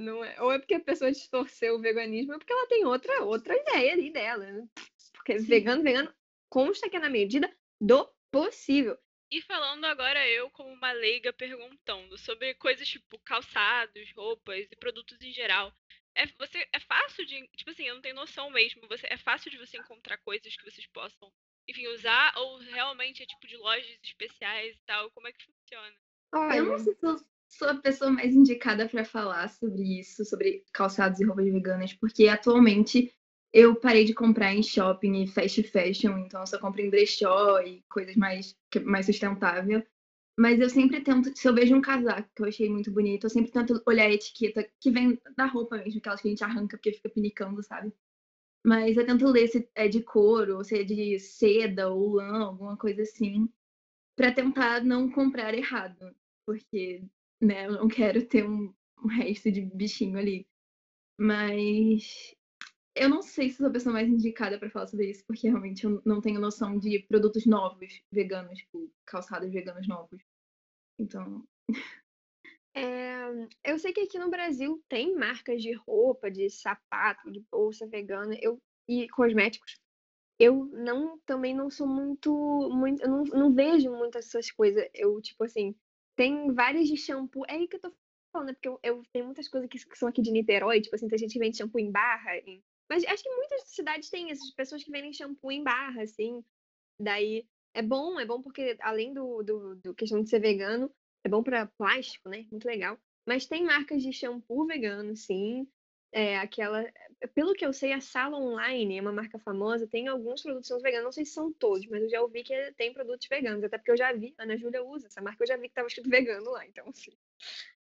Não 0.00 0.24
é, 0.24 0.40
ou 0.40 0.50
é 0.50 0.58
porque 0.58 0.74
a 0.74 0.80
pessoa 0.80 1.12
distorceu 1.12 1.74
o 1.74 1.78
veganismo, 1.78 2.32
ou 2.32 2.36
é 2.36 2.38
porque 2.38 2.52
ela 2.52 2.66
tem 2.66 2.86
outra, 2.86 3.22
outra 3.22 3.54
ideia 3.54 3.92
ali 3.92 4.10
dela, 4.10 4.50
né? 4.50 4.66
Porque 5.12 5.38
Sim. 5.38 5.46
vegano, 5.46 5.82
vegano, 5.82 6.14
consta 6.48 6.88
que 6.88 6.96
é 6.96 7.00
na 7.00 7.10
medida 7.10 7.54
do 7.78 8.10
possível. 8.30 8.98
E 9.30 9.42
falando 9.42 9.84
agora 9.84 10.26
eu 10.26 10.50
como 10.50 10.72
uma 10.72 10.90
leiga 10.92 11.34
perguntando 11.34 12.16
sobre 12.16 12.54
coisas 12.54 12.88
tipo 12.88 13.18
calçados, 13.18 14.10
roupas 14.16 14.66
e 14.72 14.76
produtos 14.76 15.20
em 15.20 15.32
geral. 15.32 15.70
É, 16.14 16.26
você, 16.38 16.66
é 16.72 16.80
fácil 16.80 17.26
de. 17.26 17.46
Tipo 17.48 17.70
assim, 17.70 17.84
eu 17.84 17.94
não 17.94 18.02
tenho 18.02 18.14
noção 18.14 18.50
mesmo. 18.50 18.88
Você, 18.88 19.06
é 19.08 19.18
fácil 19.18 19.50
de 19.50 19.58
você 19.58 19.76
encontrar 19.76 20.16
coisas 20.18 20.56
que 20.56 20.64
vocês 20.64 20.86
possam, 20.88 21.30
enfim, 21.68 21.86
usar? 21.88 22.32
Ou 22.38 22.58
realmente 22.58 23.22
é 23.22 23.26
tipo 23.26 23.46
de 23.46 23.56
lojas 23.58 23.98
especiais 24.02 24.76
e 24.76 24.82
tal? 24.86 25.10
Como 25.10 25.28
é 25.28 25.32
que 25.32 25.44
funciona? 25.44 25.96
Eu 26.56 26.64
não 26.64 26.78
sei 26.78 26.94
se 26.94 27.06
eu 27.06 27.20
sou 27.50 27.68
a 27.68 27.74
pessoa 27.74 28.10
mais 28.10 28.34
indicada 28.34 28.88
para 28.88 29.04
falar 29.04 29.48
sobre 29.48 30.00
isso, 30.00 30.24
sobre 30.24 30.64
calçados 30.72 31.20
e 31.20 31.24
roupas 31.24 31.44
veganas, 31.44 31.92
porque 31.92 32.28
atualmente 32.28 33.12
eu 33.52 33.74
parei 33.74 34.04
de 34.04 34.14
comprar 34.14 34.54
em 34.54 34.62
shopping 34.62 35.22
e 35.22 35.26
fast 35.26 35.62
fashion, 35.64 36.18
então 36.18 36.40
eu 36.40 36.46
só 36.46 36.58
compro 36.58 36.80
em 36.80 36.88
brechó 36.88 37.60
e 37.60 37.82
coisas 37.90 38.16
mais, 38.16 38.56
mais 38.84 39.06
sustentável. 39.06 39.84
Mas 40.38 40.60
eu 40.60 40.70
sempre 40.70 41.02
tento, 41.02 41.36
se 41.36 41.46
eu 41.48 41.54
vejo 41.54 41.74
um 41.74 41.80
casaco 41.80 42.30
que 42.34 42.42
eu 42.42 42.46
achei 42.46 42.68
muito 42.70 42.90
bonito, 42.90 43.26
eu 43.26 43.30
sempre 43.30 43.50
tento 43.50 43.82
olhar 43.86 44.06
a 44.06 44.12
etiqueta 44.12 44.66
que 44.80 44.90
vem 44.90 45.20
da 45.36 45.46
roupa 45.46 45.76
mesmo, 45.76 45.98
aquelas 45.98 46.20
que 46.20 46.28
a 46.28 46.30
gente 46.30 46.44
arranca 46.44 46.76
porque 46.76 46.92
fica 46.92 47.10
pinicando, 47.10 47.62
sabe? 47.62 47.92
Mas 48.64 48.96
eu 48.96 49.04
tento 49.04 49.26
ler 49.26 49.48
se 49.48 49.68
é 49.74 49.88
de 49.88 50.02
couro, 50.02 50.56
ou 50.58 50.64
se 50.64 50.78
é 50.78 50.84
de 50.84 51.18
seda 51.18 51.88
ou 51.90 52.14
lã, 52.14 52.44
alguma 52.44 52.76
coisa 52.76 53.02
assim, 53.02 53.48
para 54.16 54.32
tentar 54.32 54.84
não 54.84 55.10
comprar 55.10 55.54
errado 55.54 56.14
porque 56.50 57.04
né, 57.40 57.66
eu 57.66 57.72
não 57.72 57.88
quero 57.88 58.26
ter 58.26 58.44
um, 58.44 58.72
um 59.02 59.08
resto 59.08 59.50
de 59.50 59.62
bichinho 59.62 60.18
ali. 60.18 60.46
Mas 61.18 62.34
eu 62.94 63.08
não 63.08 63.22
sei 63.22 63.50
se 63.50 63.56
sou 63.56 63.68
a 63.68 63.70
pessoa 63.70 63.92
mais 63.92 64.08
indicada 64.08 64.58
para 64.58 64.70
falar 64.70 64.86
sobre 64.86 65.10
isso, 65.10 65.24
porque 65.26 65.48
realmente 65.48 65.84
eu 65.84 66.02
não 66.04 66.20
tenho 66.20 66.40
noção 66.40 66.78
de 66.78 67.04
produtos 67.08 67.46
novos 67.46 68.02
veganos, 68.12 68.58
tipo 68.58 68.90
calçados 69.06 69.50
veganos 69.52 69.86
novos. 69.86 70.20
Então, 70.98 71.44
É, 72.74 73.20
eu 73.64 73.78
sei 73.78 73.92
que 73.92 74.00
aqui 74.00 74.18
no 74.18 74.30
Brasil 74.30 74.82
tem 74.88 75.14
marcas 75.14 75.62
de 75.62 75.72
roupa, 75.72 76.30
de 76.30 76.48
sapato, 76.48 77.30
de 77.30 77.40
bolsa 77.50 77.86
vegana 77.86 78.36
eu, 78.40 78.58
e 78.88 79.08
cosméticos. 79.08 79.76
Eu 80.38 80.66
não 80.66 81.18
também 81.26 81.54
não 81.54 81.68
sou 81.70 81.86
muito, 81.86 82.32
muito 82.70 83.02
eu 83.02 83.08
não, 83.08 83.24
não 83.24 83.54
vejo 83.54 83.90
muitas 83.90 84.26
essas 84.26 84.50
coisas. 84.50 84.88
Eu, 84.94 85.20
tipo 85.20 85.44
assim, 85.44 85.74
tem 86.16 86.52
várias 86.54 86.88
de 86.88 86.96
shampoo. 86.96 87.44
É 87.48 87.54
aí 87.54 87.68
que 87.68 87.76
eu 87.76 87.80
tô 87.80 87.92
falando, 88.32 88.48
né? 88.48 88.54
Porque 88.54 88.68
eu, 88.68 88.80
eu 88.82 89.02
tenho 89.12 89.26
muitas 89.26 89.48
coisas 89.48 89.68
que, 89.68 89.78
que 89.78 89.98
são 89.98 90.08
aqui 90.08 90.22
de 90.22 90.30
Niterói, 90.30 90.80
tipo 90.80 90.94
assim, 90.96 91.08
tem 91.08 91.18
gente 91.18 91.32
que 91.32 91.38
vende 91.38 91.56
shampoo 91.56 91.78
em 91.80 91.90
barra. 91.90 92.36
em- 92.38 92.62
Mas 92.88 93.04
acho 93.04 93.22
que 93.22 93.30
muitas 93.34 93.62
cidades 93.70 94.10
têm 94.10 94.30
essas 94.30 94.50
pessoas 94.52 94.84
que 94.84 94.90
vendem 94.90 95.12
shampoo 95.12 95.50
em 95.52 95.62
barra, 95.62 96.02
assim. 96.02 96.44
Daí 97.00 97.46
é 97.74 97.82
bom, 97.82 98.18
é 98.20 98.26
bom 98.26 98.42
porque 98.42 98.76
além 98.80 99.12
do, 99.14 99.42
do, 99.42 99.76
do 99.76 99.94
questão 99.94 100.22
de 100.22 100.28
ser 100.30 100.40
vegano, 100.40 100.90
é 101.24 101.28
bom 101.28 101.42
para 101.42 101.66
plástico, 101.66 102.28
né? 102.28 102.46
Muito 102.50 102.66
legal. 102.66 102.98
Mas 103.26 103.46
tem 103.46 103.64
marcas 103.64 104.02
de 104.02 104.12
shampoo 104.12 104.66
vegano, 104.66 105.16
sim. 105.16 105.68
É, 106.12 106.38
aquela. 106.38 106.84
Pelo 107.34 107.52
que 107.54 107.64
eu 107.64 107.72
sei, 107.72 107.92
a 107.92 108.00
Sala 108.00 108.38
Online 108.38 108.98
é 108.98 109.00
uma 109.00 109.12
marca 109.12 109.38
famosa, 109.38 109.86
tem 109.86 110.08
alguns 110.08 110.42
produtos 110.42 110.68
que 110.68 110.74
são 110.74 110.80
veganos, 110.82 111.04
não 111.04 111.12
sei 111.12 111.24
se 111.24 111.32
são 111.32 111.52
todos, 111.52 111.86
mas 111.86 112.02
eu 112.02 112.08
já 112.08 112.22
ouvi 112.22 112.42
que 112.42 112.72
tem 112.72 112.92
produtos 112.92 113.28
veganos, 113.28 113.62
até 113.62 113.76
porque 113.76 113.90
eu 113.90 113.96
já 113.96 114.12
vi, 114.12 114.34
a 114.38 114.42
Ana 114.44 114.56
Júlia 114.56 114.82
usa 114.82 115.06
essa 115.06 115.20
marca, 115.20 115.42
eu 115.42 115.46
já 115.46 115.56
vi 115.56 115.62
que 115.64 115.68
estava 115.68 115.86
escrito 115.88 116.08
vegano 116.08 116.50
lá, 116.50 116.66
então 116.66 116.88
assim. 116.88 117.12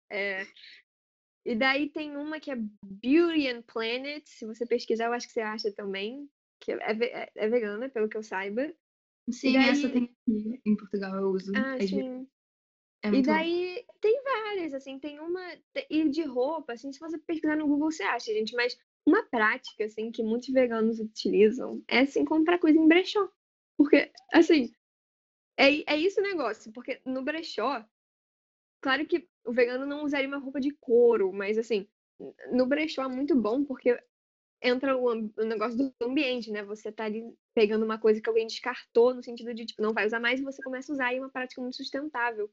É, 0.10 0.46
E 1.46 1.56
daí 1.56 1.90
tem 1.90 2.16
uma 2.16 2.40
que 2.40 2.52
é 2.52 2.56
Beauty 2.56 3.48
and 3.50 3.62
Planet, 3.64 4.24
se 4.26 4.46
você 4.46 4.66
pesquisar, 4.66 5.06
eu 5.06 5.14
acho 5.14 5.28
que 5.28 5.34
você 5.34 5.42
acha 5.42 5.72
também, 5.72 6.30
que 6.60 6.72
é, 6.72 6.94
ve- 6.94 7.06
é- 7.12 7.32
é 7.36 7.48
vegana, 7.50 7.90
pelo 7.90 8.08
que 8.08 8.16
eu 8.16 8.24
saiba. 8.24 8.74
sim, 9.30 9.54
daí- 9.54 9.70
essa 9.70 9.90
tem 9.90 10.04
aqui 10.04 10.62
em 10.66 10.76
Portugal, 10.78 11.16
eu 11.16 11.30
uso. 11.32 11.52
Ah, 11.56 11.76
vezes. 11.78 11.90
sim. 11.90 12.28
É 13.04 13.12
E 13.12 13.12
muito 13.12 13.28
bom. 13.28 13.34
daí 13.34 13.86
tem 14.02 14.24
várias, 14.24 14.74
assim, 14.74 15.00
tem 15.00 15.20
uma. 15.20 15.42
E 15.90 16.10
de 16.10 16.24
roupa, 16.24 16.74
assim, 16.74 16.92
se 16.92 17.00
você 17.00 17.18
pesquisar 17.20 17.56
no 17.56 17.68
Google, 17.68 17.92
você 17.92 18.04
acha, 18.04 18.34
gente. 18.34 18.56
Mas 18.56 18.78
uma 19.06 19.24
prática, 19.30 19.86
assim, 19.86 20.12
que 20.12 20.24
muitos 20.24 20.50
veganos 20.50 21.00
utilizam 21.00 21.84
é, 21.88 22.00
assim, 22.00 22.26
comprar 22.26 22.60
coisa 22.60 22.80
em 22.80 22.88
brechó. 22.88 23.30
Porque, 23.78 24.12
assim, 24.34 24.72
é, 25.58 25.94
é 25.94 25.98
isso 25.98 26.20
o 26.20 26.24
negócio. 26.24 26.72
Porque 26.74 27.02
no 27.06 27.24
brechó, 27.24 27.86
claro 28.82 29.06
que 29.08 29.28
o 29.46 29.54
vegano 29.54 29.86
não 29.86 30.04
usaria 30.04 30.28
uma 30.28 30.38
roupa 30.38 30.60
de 30.60 30.72
couro, 30.72 31.32
mas, 31.34 31.58
assim, 31.58 31.88
no 32.52 32.66
brechó 32.68 33.04
é 33.04 33.08
muito 33.08 33.36
bom 33.36 33.64
porque 33.66 34.00
entra 34.62 34.98
o, 34.98 35.08
o 35.12 35.46
negócio 35.46 35.78
do 35.78 35.94
ambiente, 36.02 36.52
né? 36.52 36.64
Você 36.64 36.92
tá 36.92 37.06
ali 37.06 37.24
pegando 37.56 37.86
uma 37.86 38.00
coisa 38.00 38.22
que 38.22 38.30
alguém 38.30 38.48
descartou, 38.48 39.14
no 39.14 39.24
sentido 39.24 39.54
de, 39.54 39.66
tipo, 39.66 39.82
não 39.82 39.94
vai 39.94 40.06
usar 40.08 40.20
mais 40.20 40.40
e 40.40 40.44
você 40.44 40.62
começa 40.64 40.92
a 40.92 40.96
usar 40.96 41.14
e 41.14 41.18
é 41.18 41.20
uma 41.22 41.32
prática 41.32 41.62
muito 41.62 41.78
sustentável. 41.78 42.50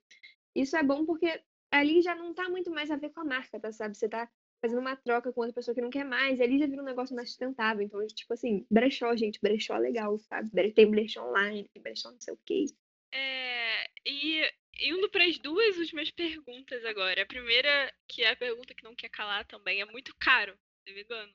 Isso 0.55 0.77
é 0.77 0.83
bom 0.83 1.05
porque 1.05 1.41
ali 1.71 2.03
já 2.03 2.15
não 2.15 2.35
tá 2.35 2.49
muito 2.49 2.71
mais 2.71 2.91
a 2.91 2.97
ver 2.97 3.11
com 3.11 3.21
a 3.21 3.25
marca, 3.25 3.61
tá? 3.61 3.71
Sabe? 3.73 3.97
Você 3.97 4.09
tá 4.09 4.29
fazendo 4.61 4.81
uma 4.81 4.97
troca 4.97 5.33
com 5.33 5.41
outra 5.41 5.55
pessoa 5.55 5.75
que 5.75 5.81
não 5.81 5.91
quer 5.91 6.05
mais, 6.05 6.39
e 6.39 6.43
ali 6.43 6.59
já 6.59 6.67
vira 6.67 6.83
um 6.83 6.85
negócio 6.85 7.17
mais 7.17 7.31
sustentável. 7.31 7.83
Então, 7.83 8.07
tipo 8.09 8.33
assim, 8.35 8.67
brechó, 8.71 9.15
gente, 9.17 9.41
brechó 9.41 9.75
é 9.77 9.79
legal, 9.79 10.19
sabe? 10.19 10.51
Tem 10.73 10.91
brechó 10.91 11.27
online, 11.29 11.69
tem 11.73 11.83
brechó 11.83 12.11
não 12.11 12.21
sei 12.21 12.35
o 12.35 12.39
quê. 12.45 12.67
É, 13.13 13.91
e 14.07 14.43
indo 14.83 15.09
para 15.11 15.25
as 15.25 15.39
duas 15.39 15.79
últimas 15.79 16.11
perguntas 16.11 16.85
agora. 16.85 17.23
A 17.23 17.27
primeira, 17.27 17.93
que 18.07 18.23
é 18.23 18.31
a 18.31 18.37
pergunta 18.37 18.75
que 18.75 18.85
não 18.85 18.95
quer 18.95 19.09
calar 19.09 19.47
também, 19.47 19.81
é 19.81 19.85
muito 19.87 20.15
caro 20.19 20.55
ser 20.85 20.93
vegano. 20.93 21.33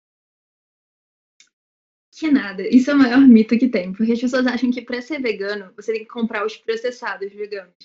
Que 2.18 2.32
nada. 2.32 2.66
Isso 2.68 2.92
é 2.92 2.94
o 2.94 2.98
maior 2.98 3.28
mito 3.28 3.58
que 3.58 3.68
tem, 3.68 3.92
porque 3.92 4.14
as 4.14 4.22
pessoas 4.22 4.48
acham 4.48 4.72
que 4.72 4.82
para 4.82 5.02
ser 5.02 5.22
vegano, 5.22 5.74
você 5.76 5.92
tem 5.92 6.04
que 6.04 6.10
comprar 6.10 6.46
os 6.46 6.56
processados 6.56 7.34
veganos. 7.34 7.76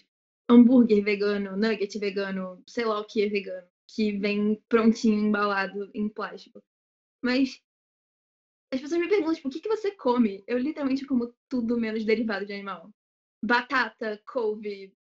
Hambúrguer 0.51 1.03
vegano, 1.05 1.57
nugget 1.57 1.99
vegano, 1.99 2.63
sei 2.67 2.85
lá 2.85 3.01
o 3.01 3.05
que 3.05 3.23
é 3.23 3.29
vegano, 3.29 3.67
que 3.87 4.13
vem 4.19 4.61
prontinho, 4.69 5.27
embalado 5.27 5.91
em 5.95 6.09
plástico. 6.09 6.63
Mas 7.23 7.61
as 8.73 8.81
pessoas 8.81 9.01
me 9.01 9.09
perguntam, 9.09 9.35
tipo, 9.35 9.49
o 9.49 9.51
que, 9.51 9.61
que 9.61 9.69
você 9.69 9.91
come? 9.93 10.45
Eu 10.47 10.59
literalmente 10.59 11.07
como 11.07 11.35
tudo 11.49 11.79
menos 11.79 12.05
derivado 12.05 12.47
de 12.47 12.53
animal. 12.53 12.91
Batata, 13.43 14.21
couve, 14.27 14.93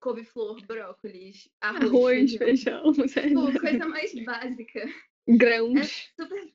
couve-flor, 0.00 0.64
brócolis, 0.66 1.48
arroz, 1.60 1.84
Arroz, 1.86 2.34
feijão. 2.36 2.94
feijão, 2.94 3.32
Tipo, 3.52 3.60
coisa 3.60 3.86
mais 3.86 4.14
básica 4.24 4.88
grãos. 5.28 6.12
super 6.18 6.52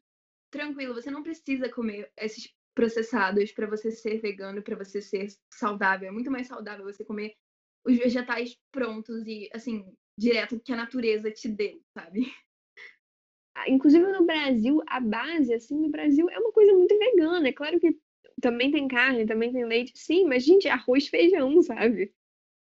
tranquilo. 0.52 0.94
Você 0.94 1.12
não 1.12 1.24
precisa 1.24 1.70
comer 1.70 2.12
esses 2.18 2.54
processados 2.74 3.52
para 3.52 3.68
você 3.68 3.92
ser 3.92 4.20
vegano, 4.22 4.62
para 4.62 4.76
você 4.76 5.02
ser 5.02 5.28
saudável. 5.52 6.08
É 6.08 6.12
muito 6.12 6.32
mais 6.32 6.48
saudável 6.48 6.86
você 6.86 7.04
comer 7.04 7.36
os 7.86 7.98
vegetais 7.98 8.58
prontos 8.72 9.26
e, 9.28 9.50
assim, 9.54 9.86
direto 10.18 10.60
que 10.60 10.72
a 10.74 10.76
natureza 10.76 11.32
te 11.32 11.48
deu, 11.50 11.82
sabe? 11.94 12.32
Ah, 13.56 13.70
Inclusive 13.70 14.06
no 14.12 14.26
Brasil, 14.26 14.82
a 14.88 15.00
base, 15.00 15.54
assim, 15.54 15.76
no 15.80 15.90
Brasil 15.90 16.30
é 16.30 16.40
uma 16.40 16.52
coisa 16.52 16.74
muito 16.74 16.98
vegana. 16.98 17.48
É 17.50 17.54
claro 17.54 17.80
que 17.80 17.98
também 18.42 18.72
tem 18.72 18.88
carne, 18.88 19.26
também 19.26 19.52
tem 19.52 19.66
leite, 19.66 19.92
sim, 19.96 20.26
mas, 20.26 20.44
gente, 20.46 20.68
arroz, 20.68 21.08
feijão, 21.08 21.62
sabe? 21.62 22.14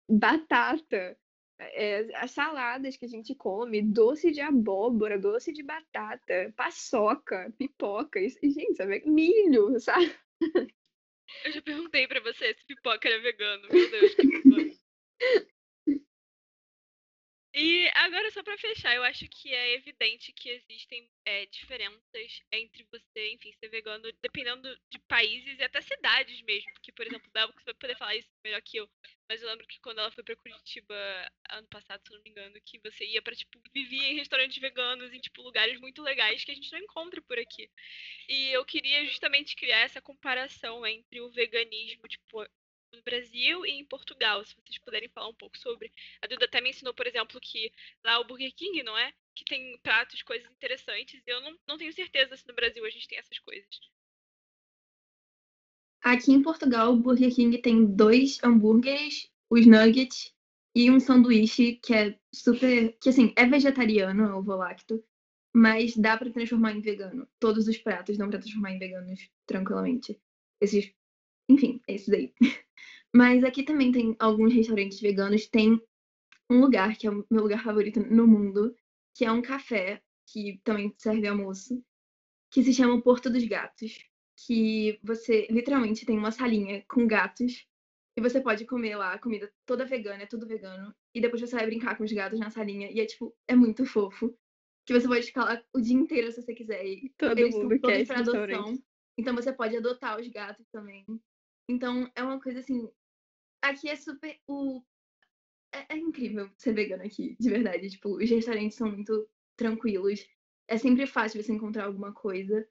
Batata. 0.09 1.17
é, 1.59 2.07
as 2.17 2.31
saladas 2.31 2.97
que 2.97 3.05
a 3.05 3.09
gente 3.09 3.35
come, 3.35 3.81
doce 3.83 4.31
de 4.31 4.41
abóbora, 4.41 5.19
doce 5.19 5.53
de 5.53 5.63
batata, 5.63 6.53
paçoca, 6.57 7.53
pipoca, 7.57 8.19
isso, 8.19 8.39
e, 8.43 8.51
gente, 8.51 8.75
sabe? 8.75 9.03
Milho, 9.07 9.79
sabe? 9.79 10.11
Eu 11.43 11.51
já 11.51 11.61
perguntei 11.61 12.07
pra 12.07 12.19
você 12.21 12.53
se 12.55 12.65
pipoca 12.65 13.07
era 13.07 13.21
vegano. 13.21 13.69
Meu 13.71 13.87
Deus, 13.89 14.15
que 14.15 14.27
vegano. 14.27 14.71
E 17.53 17.89
agora 17.95 18.31
só 18.31 18.41
pra 18.41 18.57
fechar, 18.57 18.95
eu 18.95 19.03
acho 19.03 19.27
que 19.27 19.53
é 19.53 19.73
evidente 19.73 20.31
que 20.31 20.49
existem 20.49 21.09
é, 21.25 21.45
diferenças 21.47 22.41
entre 22.49 22.87
você, 22.89 23.31
enfim, 23.33 23.51
ser 23.59 23.67
vegano, 23.67 24.09
dependendo 24.21 24.73
de 24.89 24.97
países 24.99 25.59
e 25.59 25.63
até 25.63 25.81
cidades 25.81 26.41
mesmo. 26.43 26.71
Porque, 26.71 26.93
por 26.93 27.05
exemplo, 27.05 27.29
Bel, 27.33 27.51
você 27.51 27.65
vai 27.65 27.73
poder 27.73 27.97
falar 27.97 28.15
isso 28.15 28.29
melhor 28.41 28.61
que 28.61 28.77
eu. 28.77 28.89
Mas 29.29 29.41
eu 29.41 29.49
lembro 29.49 29.67
que 29.67 29.81
quando 29.81 29.99
ela 29.99 30.11
foi 30.11 30.23
pra 30.23 30.35
Curitiba 30.37 30.95
ano 31.49 31.67
passado, 31.67 32.01
se 32.07 32.13
não 32.13 32.21
me 32.21 32.29
engano, 32.29 32.55
que 32.65 32.79
você 32.79 33.05
ia 33.05 33.21
pra, 33.21 33.35
tipo, 33.35 33.59
vivia 33.73 34.07
em 34.11 34.15
restaurantes 34.15 34.57
veganos, 34.57 35.11
em, 35.11 35.19
tipo, 35.19 35.41
lugares 35.41 35.77
muito 35.81 36.01
legais 36.01 36.45
que 36.45 36.51
a 36.51 36.55
gente 36.55 36.71
não 36.71 36.79
encontra 36.79 37.21
por 37.21 37.37
aqui. 37.37 37.69
E 38.29 38.49
eu 38.51 38.63
queria 38.63 39.05
justamente 39.05 39.57
criar 39.57 39.79
essa 39.79 40.01
comparação 40.01 40.85
entre 40.85 41.19
o 41.19 41.29
veganismo, 41.31 42.07
tipo, 42.07 42.45
no 42.93 43.01
Brasil 43.03 43.65
e 43.65 43.71
em 43.71 43.85
Portugal, 43.85 44.43
se 44.45 44.55
vocês 44.55 44.77
puderem 44.79 45.09
falar 45.09 45.29
um 45.29 45.33
pouco 45.33 45.57
sobre. 45.57 45.91
A 46.21 46.27
Duda 46.27 46.45
até 46.45 46.61
mencionou, 46.61 46.93
por 46.93 47.07
exemplo, 47.07 47.39
que 47.39 47.71
lá 48.03 48.19
o 48.19 48.25
Burger 48.25 48.53
King, 48.53 48.83
não 48.83 48.97
é? 48.97 49.13
Que 49.35 49.45
tem 49.45 49.77
pratos, 49.79 50.21
coisas 50.21 50.49
interessantes. 50.51 51.21
Eu 51.25 51.41
não, 51.41 51.57
não 51.67 51.77
tenho 51.77 51.93
certeza 51.93 52.35
se 52.35 52.47
no 52.47 52.53
Brasil 52.53 52.85
a 52.85 52.89
gente 52.89 53.07
tem 53.07 53.17
essas 53.17 53.39
coisas. 53.39 53.79
Aqui 56.03 56.31
em 56.31 56.41
Portugal, 56.41 56.93
o 56.93 56.97
Burger 56.97 57.33
King 57.33 57.57
tem 57.59 57.85
dois 57.85 58.39
hambúrgueres, 58.43 59.29
os 59.49 59.65
nuggets 59.67 60.33
e 60.75 60.89
um 60.89 60.99
sanduíche 60.99 61.75
que 61.75 61.93
é 61.93 62.19
super. 62.33 62.97
que 62.99 63.09
assim, 63.09 63.33
é 63.35 63.45
vegetariano, 63.45 64.23
é 64.23 64.33
ovo 64.33 64.55
lacto, 64.55 65.03
mas 65.53 65.95
dá 65.95 66.17
pra 66.17 66.31
transformar 66.31 66.71
em 66.71 66.81
vegano. 66.81 67.27
Todos 67.39 67.67
os 67.67 67.77
pratos 67.77 68.17
dão 68.17 68.29
pra 68.29 68.39
transformar 68.39 68.71
em 68.71 68.79
veganos 68.79 69.29
tranquilamente. 69.45 70.19
Esses. 70.59 70.91
Enfim, 71.49 71.81
é 71.87 71.95
isso 71.95 72.09
daí. 72.09 72.33
Mas 73.13 73.43
aqui 73.43 73.63
também 73.63 73.91
tem 73.91 74.15
alguns 74.19 74.53
restaurantes 74.53 74.99
veganos. 74.99 75.47
Tem 75.47 75.79
um 76.49 76.61
lugar 76.61 76.97
que 76.97 77.07
é 77.07 77.11
o 77.11 77.25
meu 77.29 77.43
lugar 77.43 77.63
favorito 77.63 77.99
no 77.99 78.27
mundo, 78.27 78.75
que 79.13 79.25
é 79.25 79.31
um 79.31 79.41
café 79.41 80.01
que 80.27 80.61
também 80.63 80.93
serve 80.97 81.27
almoço, 81.27 81.83
que 82.51 82.63
se 82.63 82.73
chama 82.73 83.01
Porto 83.01 83.29
dos 83.29 83.43
Gatos. 83.45 83.97
Que 84.47 84.99
você 85.03 85.45
literalmente 85.51 86.05
tem 86.05 86.17
uma 86.17 86.31
salinha 86.31 86.83
com 86.87 87.05
gatos 87.05 87.67
e 88.17 88.21
você 88.21 88.41
pode 88.41 88.65
comer 88.65 88.95
lá 88.95 89.17
comida 89.19 89.51
toda 89.65 89.85
vegana, 89.85 90.23
é 90.23 90.25
tudo 90.25 90.47
vegano. 90.47 90.93
E 91.13 91.21
depois 91.21 91.41
você 91.41 91.55
vai 91.55 91.65
brincar 91.65 91.97
com 91.97 92.03
os 92.03 92.11
gatos 92.11 92.39
na 92.39 92.49
salinha. 92.49 92.89
E 92.91 92.99
é 92.99 93.05
tipo, 93.05 93.35
é 93.47 93.55
muito 93.55 93.85
fofo. 93.85 94.35
Que 94.85 94.93
você 94.93 95.07
pode 95.07 95.25
ficar 95.25 95.45
lá 95.45 95.63
o 95.73 95.79
dia 95.79 95.95
inteiro 95.95 96.31
se 96.31 96.41
você 96.41 96.53
quiser. 96.53 96.85
E 96.85 97.13
Todo 97.17 97.37
eles 97.37 97.55
mundo 97.55 97.69
quer 97.79 97.79
todos 97.79 98.07
pra 98.07 98.19
adoção. 98.19 98.79
Então 99.17 99.35
você 99.35 99.53
pode 99.53 99.77
adotar 99.77 100.19
os 100.19 100.27
gatos 100.27 100.65
também. 100.71 101.05
Então 101.69 102.09
é 102.15 102.23
uma 102.23 102.41
coisa 102.41 102.59
assim. 102.59 102.89
Aqui 103.61 103.89
é 103.89 103.95
super. 103.95 104.39
O... 104.47 104.83
É, 105.73 105.95
é 105.95 105.97
incrível 105.97 106.49
ser 106.57 106.73
vegano 106.73 107.03
aqui, 107.03 107.35
de 107.39 107.49
verdade. 107.49 107.89
Tipo, 107.89 108.17
os 108.17 108.29
restaurantes 108.29 108.77
são 108.77 108.91
muito 108.91 109.29
tranquilos. 109.57 110.25
É 110.67 110.77
sempre 110.77 111.07
fácil 111.07 111.43
você 111.43 111.53
encontrar 111.53 111.85
alguma 111.85 112.13
coisa. 112.13 112.67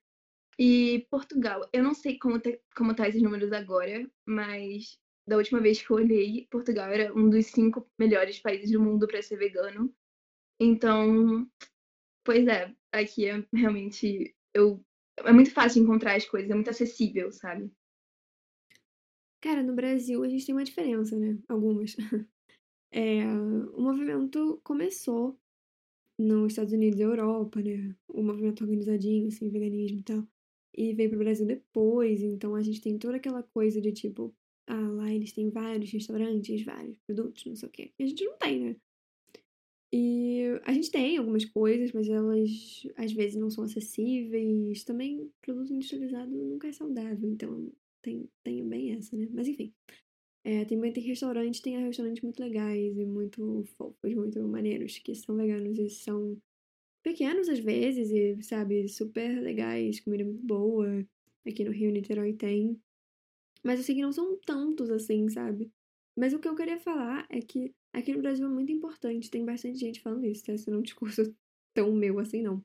E 0.58 1.06
Portugal, 1.10 1.68
eu 1.72 1.82
não 1.82 1.94
sei 1.94 2.18
como, 2.18 2.40
te- 2.40 2.60
como 2.76 2.94
tá 2.94 3.08
esses 3.08 3.22
números 3.22 3.52
agora, 3.52 4.10
mas 4.26 4.98
da 5.26 5.36
última 5.38 5.60
vez 5.60 5.82
que 5.82 5.90
eu 5.90 5.96
olhei, 5.98 6.48
Portugal 6.50 6.90
era 6.90 7.14
um 7.14 7.30
dos 7.30 7.46
cinco 7.46 7.90
melhores 7.98 8.40
países 8.40 8.70
do 8.72 8.80
mundo 8.82 9.06
para 9.08 9.22
ser 9.22 9.36
vegano. 9.38 9.94
Então, 10.60 11.48
pois 12.24 12.46
é, 12.48 12.74
aqui 12.92 13.26
é 13.28 13.44
realmente 13.54 14.34
eu 14.54 14.84
é 15.18 15.32
muito 15.32 15.52
fácil 15.52 15.82
encontrar 15.82 16.16
as 16.16 16.26
coisas, 16.26 16.50
é 16.50 16.54
muito 16.54 16.70
acessível, 16.70 17.32
sabe? 17.32 17.70
Cara, 19.40 19.62
no 19.62 19.74
Brasil 19.74 20.22
a 20.22 20.28
gente 20.28 20.44
tem 20.44 20.54
uma 20.54 20.64
diferença, 20.64 21.18
né? 21.18 21.38
Algumas. 21.48 21.96
É, 22.92 23.24
o 23.72 23.80
movimento 23.80 24.60
começou 24.64 25.38
nos 26.18 26.52
Estados 26.52 26.72
Unidos 26.72 26.98
e 26.98 27.02
Europa, 27.02 27.60
né? 27.62 27.94
O 28.08 28.22
movimento 28.22 28.62
organizadinho, 28.62 29.28
assim, 29.28 29.48
veganismo 29.48 30.00
e 30.00 30.02
tal. 30.02 30.28
E 30.76 30.92
veio 30.94 31.10
pro 31.10 31.18
Brasil 31.20 31.46
depois, 31.46 32.20
então 32.20 32.54
a 32.56 32.62
gente 32.62 32.80
tem 32.80 32.98
toda 32.98 33.16
aquela 33.16 33.44
coisa 33.44 33.80
de 33.80 33.92
tipo, 33.92 34.34
ah, 34.66 34.88
lá 34.90 35.12
eles 35.14 35.32
têm 35.32 35.50
vários 35.50 35.92
restaurantes, 35.92 36.64
vários 36.64 36.98
produtos, 37.06 37.44
não 37.46 37.54
sei 37.54 37.68
o 37.68 37.72
quê. 37.72 37.92
E 37.98 38.02
a 38.02 38.06
gente 38.08 38.24
não 38.24 38.36
tem, 38.38 38.60
né? 38.60 38.76
E 39.92 40.60
a 40.64 40.72
gente 40.72 40.90
tem 40.90 41.16
algumas 41.16 41.44
coisas, 41.44 41.92
mas 41.92 42.08
elas 42.08 42.50
às 42.96 43.12
vezes 43.12 43.36
não 43.36 43.50
são 43.50 43.64
acessíveis. 43.64 44.84
Também 44.84 45.30
produto 45.42 45.72
industrializado 45.72 46.30
nunca 46.30 46.68
é 46.68 46.72
saudável, 46.72 47.28
então 47.28 47.72
tem, 48.02 48.28
tem 48.42 48.68
bem 48.68 48.92
essa, 48.92 49.16
né? 49.16 49.28
Mas 49.32 49.48
enfim. 49.48 49.72
É, 50.42 50.64
também 50.64 50.92
tem 50.92 51.02
restaurantes, 51.02 51.60
tem 51.60 51.78
restaurantes 51.84 52.22
muito 52.22 52.40
legais 52.40 52.96
e 52.96 53.04
muito 53.04 53.64
fofos, 53.76 54.14
muito 54.14 54.42
maneiros, 54.48 54.98
que 54.98 55.14
são 55.14 55.36
veganos 55.36 55.78
e 55.78 55.90
são 55.90 56.40
pequenos 57.02 57.48
às 57.48 57.58
vezes 57.58 58.10
e, 58.10 58.42
sabe, 58.42 58.88
super 58.88 59.40
legais, 59.42 60.00
comida 60.00 60.24
muito 60.24 60.42
boa. 60.42 61.06
Aqui 61.46 61.64
no 61.64 61.70
Rio, 61.70 61.90
Niterói 61.90 62.32
tem. 62.32 62.80
Mas 63.62 63.78
eu 63.78 63.84
sei 63.84 63.94
que 63.94 64.02
não 64.02 64.12
são 64.12 64.38
tantos 64.38 64.90
assim, 64.90 65.28
sabe? 65.28 65.70
Mas 66.16 66.32
o 66.32 66.38
que 66.38 66.48
eu 66.48 66.56
queria 66.56 66.78
falar 66.78 67.26
é 67.30 67.40
que 67.40 67.74
aqui 67.92 68.12
no 68.12 68.22
Brasil 68.22 68.46
é 68.46 68.50
muito 68.50 68.72
importante, 68.72 69.30
tem 69.30 69.44
bastante 69.44 69.78
gente 69.78 70.00
falando 70.00 70.24
isso, 70.24 70.44
tá? 70.44 70.54
Isso 70.54 70.70
não 70.70 70.78
é 70.78 70.80
um 70.80 70.82
discurso 70.82 71.34
tão 71.74 71.92
meu 71.92 72.18
assim, 72.18 72.42
não. 72.42 72.64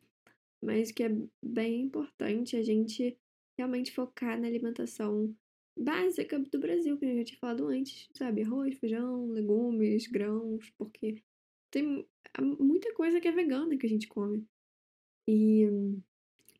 Mas 0.63 0.91
que 0.91 1.03
é 1.03 1.09
bem 1.43 1.81
importante 1.81 2.55
a 2.55 2.63
gente 2.63 3.17
realmente 3.57 3.91
focar 3.91 4.39
na 4.39 4.47
alimentação 4.47 5.35
básica 5.77 6.39
do 6.39 6.59
Brasil, 6.59 6.97
que 6.97 7.05
eu 7.05 7.17
já 7.17 7.23
tinha 7.23 7.39
falado 7.39 7.67
antes, 7.67 8.09
sabe? 8.13 8.43
Arroz, 8.43 8.77
feijão, 8.77 9.27
legumes, 9.31 10.07
grãos, 10.07 10.71
porque 10.77 11.21
tem 11.69 12.07
muita 12.59 12.93
coisa 12.93 13.19
que 13.19 13.27
é 13.27 13.31
vegana 13.31 13.77
que 13.77 13.85
a 13.85 13.89
gente 13.89 14.07
come. 14.07 14.47
E 15.27 15.67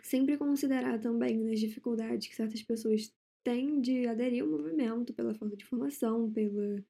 sempre 0.04 0.38
considerar 0.38 1.00
também 1.00 1.38
nas 1.38 1.60
dificuldades 1.60 2.28
que 2.28 2.36
certas 2.36 2.62
pessoas 2.62 3.14
têm 3.44 3.80
de 3.80 4.08
aderir 4.08 4.44
ao 4.44 4.50
movimento 4.50 5.14
pela 5.14 5.34
falta 5.34 5.56
de 5.56 5.64
informação, 5.64 6.32
pela 6.32 6.84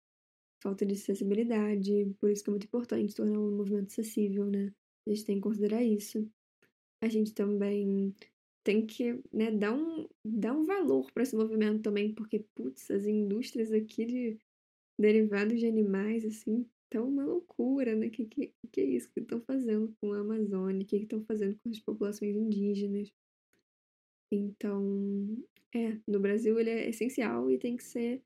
falta 0.63 0.85
de 0.85 0.93
acessibilidade. 0.93 2.15
Por 2.19 2.31
isso 2.31 2.43
que 2.43 2.49
é 2.49 2.51
muito 2.51 2.65
importante 2.65 3.13
tornar 3.13 3.39
um 3.39 3.55
movimento 3.55 3.87
acessível, 3.87 4.45
né? 4.45 4.73
A 5.05 5.09
gente 5.11 5.25
tem 5.25 5.35
que 5.35 5.41
considerar 5.41 5.83
isso. 5.83 6.27
A 7.01 7.07
gente 7.07 7.33
também 7.33 8.15
tem 8.65 8.83
que 8.83 9.21
né, 9.31 9.51
dar, 9.51 9.73
um, 9.73 10.09
dar 10.25 10.51
um 10.51 10.65
valor 10.65 11.09
para 11.11 11.21
esse 11.21 11.35
movimento 11.35 11.83
também, 11.83 12.11
porque, 12.13 12.39
putz, 12.55 12.89
as 12.89 13.05
indústrias 13.05 13.71
aqui 13.71 14.05
de 14.05 14.39
derivados 14.99 15.59
de 15.59 15.67
animais, 15.67 16.25
assim, 16.25 16.67
estão 16.85 17.07
uma 17.07 17.23
loucura, 17.23 17.95
né? 17.95 18.07
O 18.07 18.11
que, 18.11 18.25
que, 18.25 18.53
que 18.71 18.81
é 18.81 18.85
isso 18.85 19.11
que 19.13 19.19
estão 19.19 19.39
fazendo 19.41 19.95
com 20.01 20.13
a 20.13 20.19
Amazônia? 20.19 20.81
O 20.81 20.85
que 20.85 20.97
estão 20.97 21.23
fazendo 21.25 21.55
com 21.63 21.69
as 21.69 21.79
populações 21.79 22.35
indígenas? 22.35 23.13
Então, 24.31 25.37
é, 25.71 25.99
no 26.07 26.19
Brasil 26.19 26.59
ele 26.59 26.71
é 26.71 26.89
essencial 26.89 27.51
e 27.51 27.59
tem 27.59 27.77
que 27.77 27.83
ser 27.83 28.23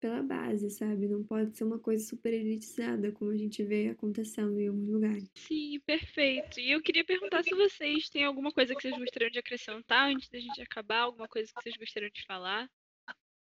pela 0.00 0.22
base, 0.22 0.70
sabe? 0.70 1.08
Não 1.08 1.22
pode 1.22 1.56
ser 1.56 1.64
uma 1.64 1.78
coisa 1.78 2.04
super 2.04 2.32
elitizada, 2.32 3.12
como 3.12 3.30
a 3.30 3.36
gente 3.36 3.62
vê 3.62 3.88
acontecendo 3.88 4.58
em 4.58 4.68
alguns 4.68 4.88
lugares. 4.88 5.30
Sim, 5.34 5.80
perfeito. 5.86 6.60
E 6.60 6.70
eu 6.70 6.82
queria 6.82 7.04
perguntar 7.04 7.42
se 7.42 7.54
vocês 7.54 8.08
têm 8.08 8.24
alguma 8.24 8.52
coisa 8.52 8.74
que 8.74 8.82
vocês 8.82 8.96
gostariam 8.96 9.30
de 9.30 9.38
acrescentar 9.38 10.10
antes 10.10 10.28
da 10.28 10.38
gente 10.38 10.62
acabar, 10.62 11.00
alguma 11.00 11.28
coisa 11.28 11.48
que 11.48 11.62
vocês 11.62 11.76
gostariam 11.76 12.10
de 12.12 12.24
falar. 12.26 12.68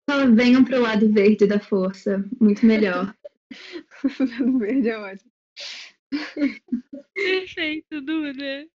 Só 0.08 0.26
venham 0.34 0.64
pro 0.64 0.80
lado 0.80 1.12
verde 1.12 1.46
da 1.46 1.60
força, 1.60 2.24
muito 2.40 2.64
melhor. 2.66 3.14
O 4.46 4.58
verde 4.58 4.88
é 4.88 4.98
ótimo. 4.98 5.30
Perfeito, 7.14 8.00
Duda. 8.00 8.68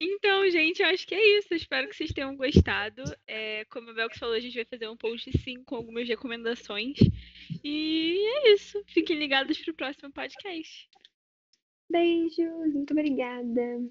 Então, 0.00 0.48
gente, 0.50 0.80
eu 0.80 0.88
acho 0.88 1.06
que 1.06 1.14
é 1.14 1.38
isso. 1.38 1.52
Espero 1.52 1.86
que 1.88 1.94
vocês 1.94 2.12
tenham 2.12 2.34
gostado. 2.34 3.02
É, 3.26 3.66
como 3.66 3.90
a 3.90 3.92
Belks 3.92 4.18
falou, 4.18 4.34
a 4.34 4.40
gente 4.40 4.54
vai 4.54 4.64
fazer 4.64 4.88
um 4.88 4.96
post 4.96 5.30
sim 5.38 5.62
com 5.64 5.76
algumas 5.76 6.08
recomendações. 6.08 6.96
E 7.62 8.16
é 8.26 8.54
isso. 8.54 8.82
Fiquem 8.86 9.18
ligados 9.18 9.58
pro 9.58 9.74
próximo 9.74 10.10
podcast. 10.10 10.88
Beijos, 11.90 12.72
muito 12.72 12.92
obrigada. 12.92 13.90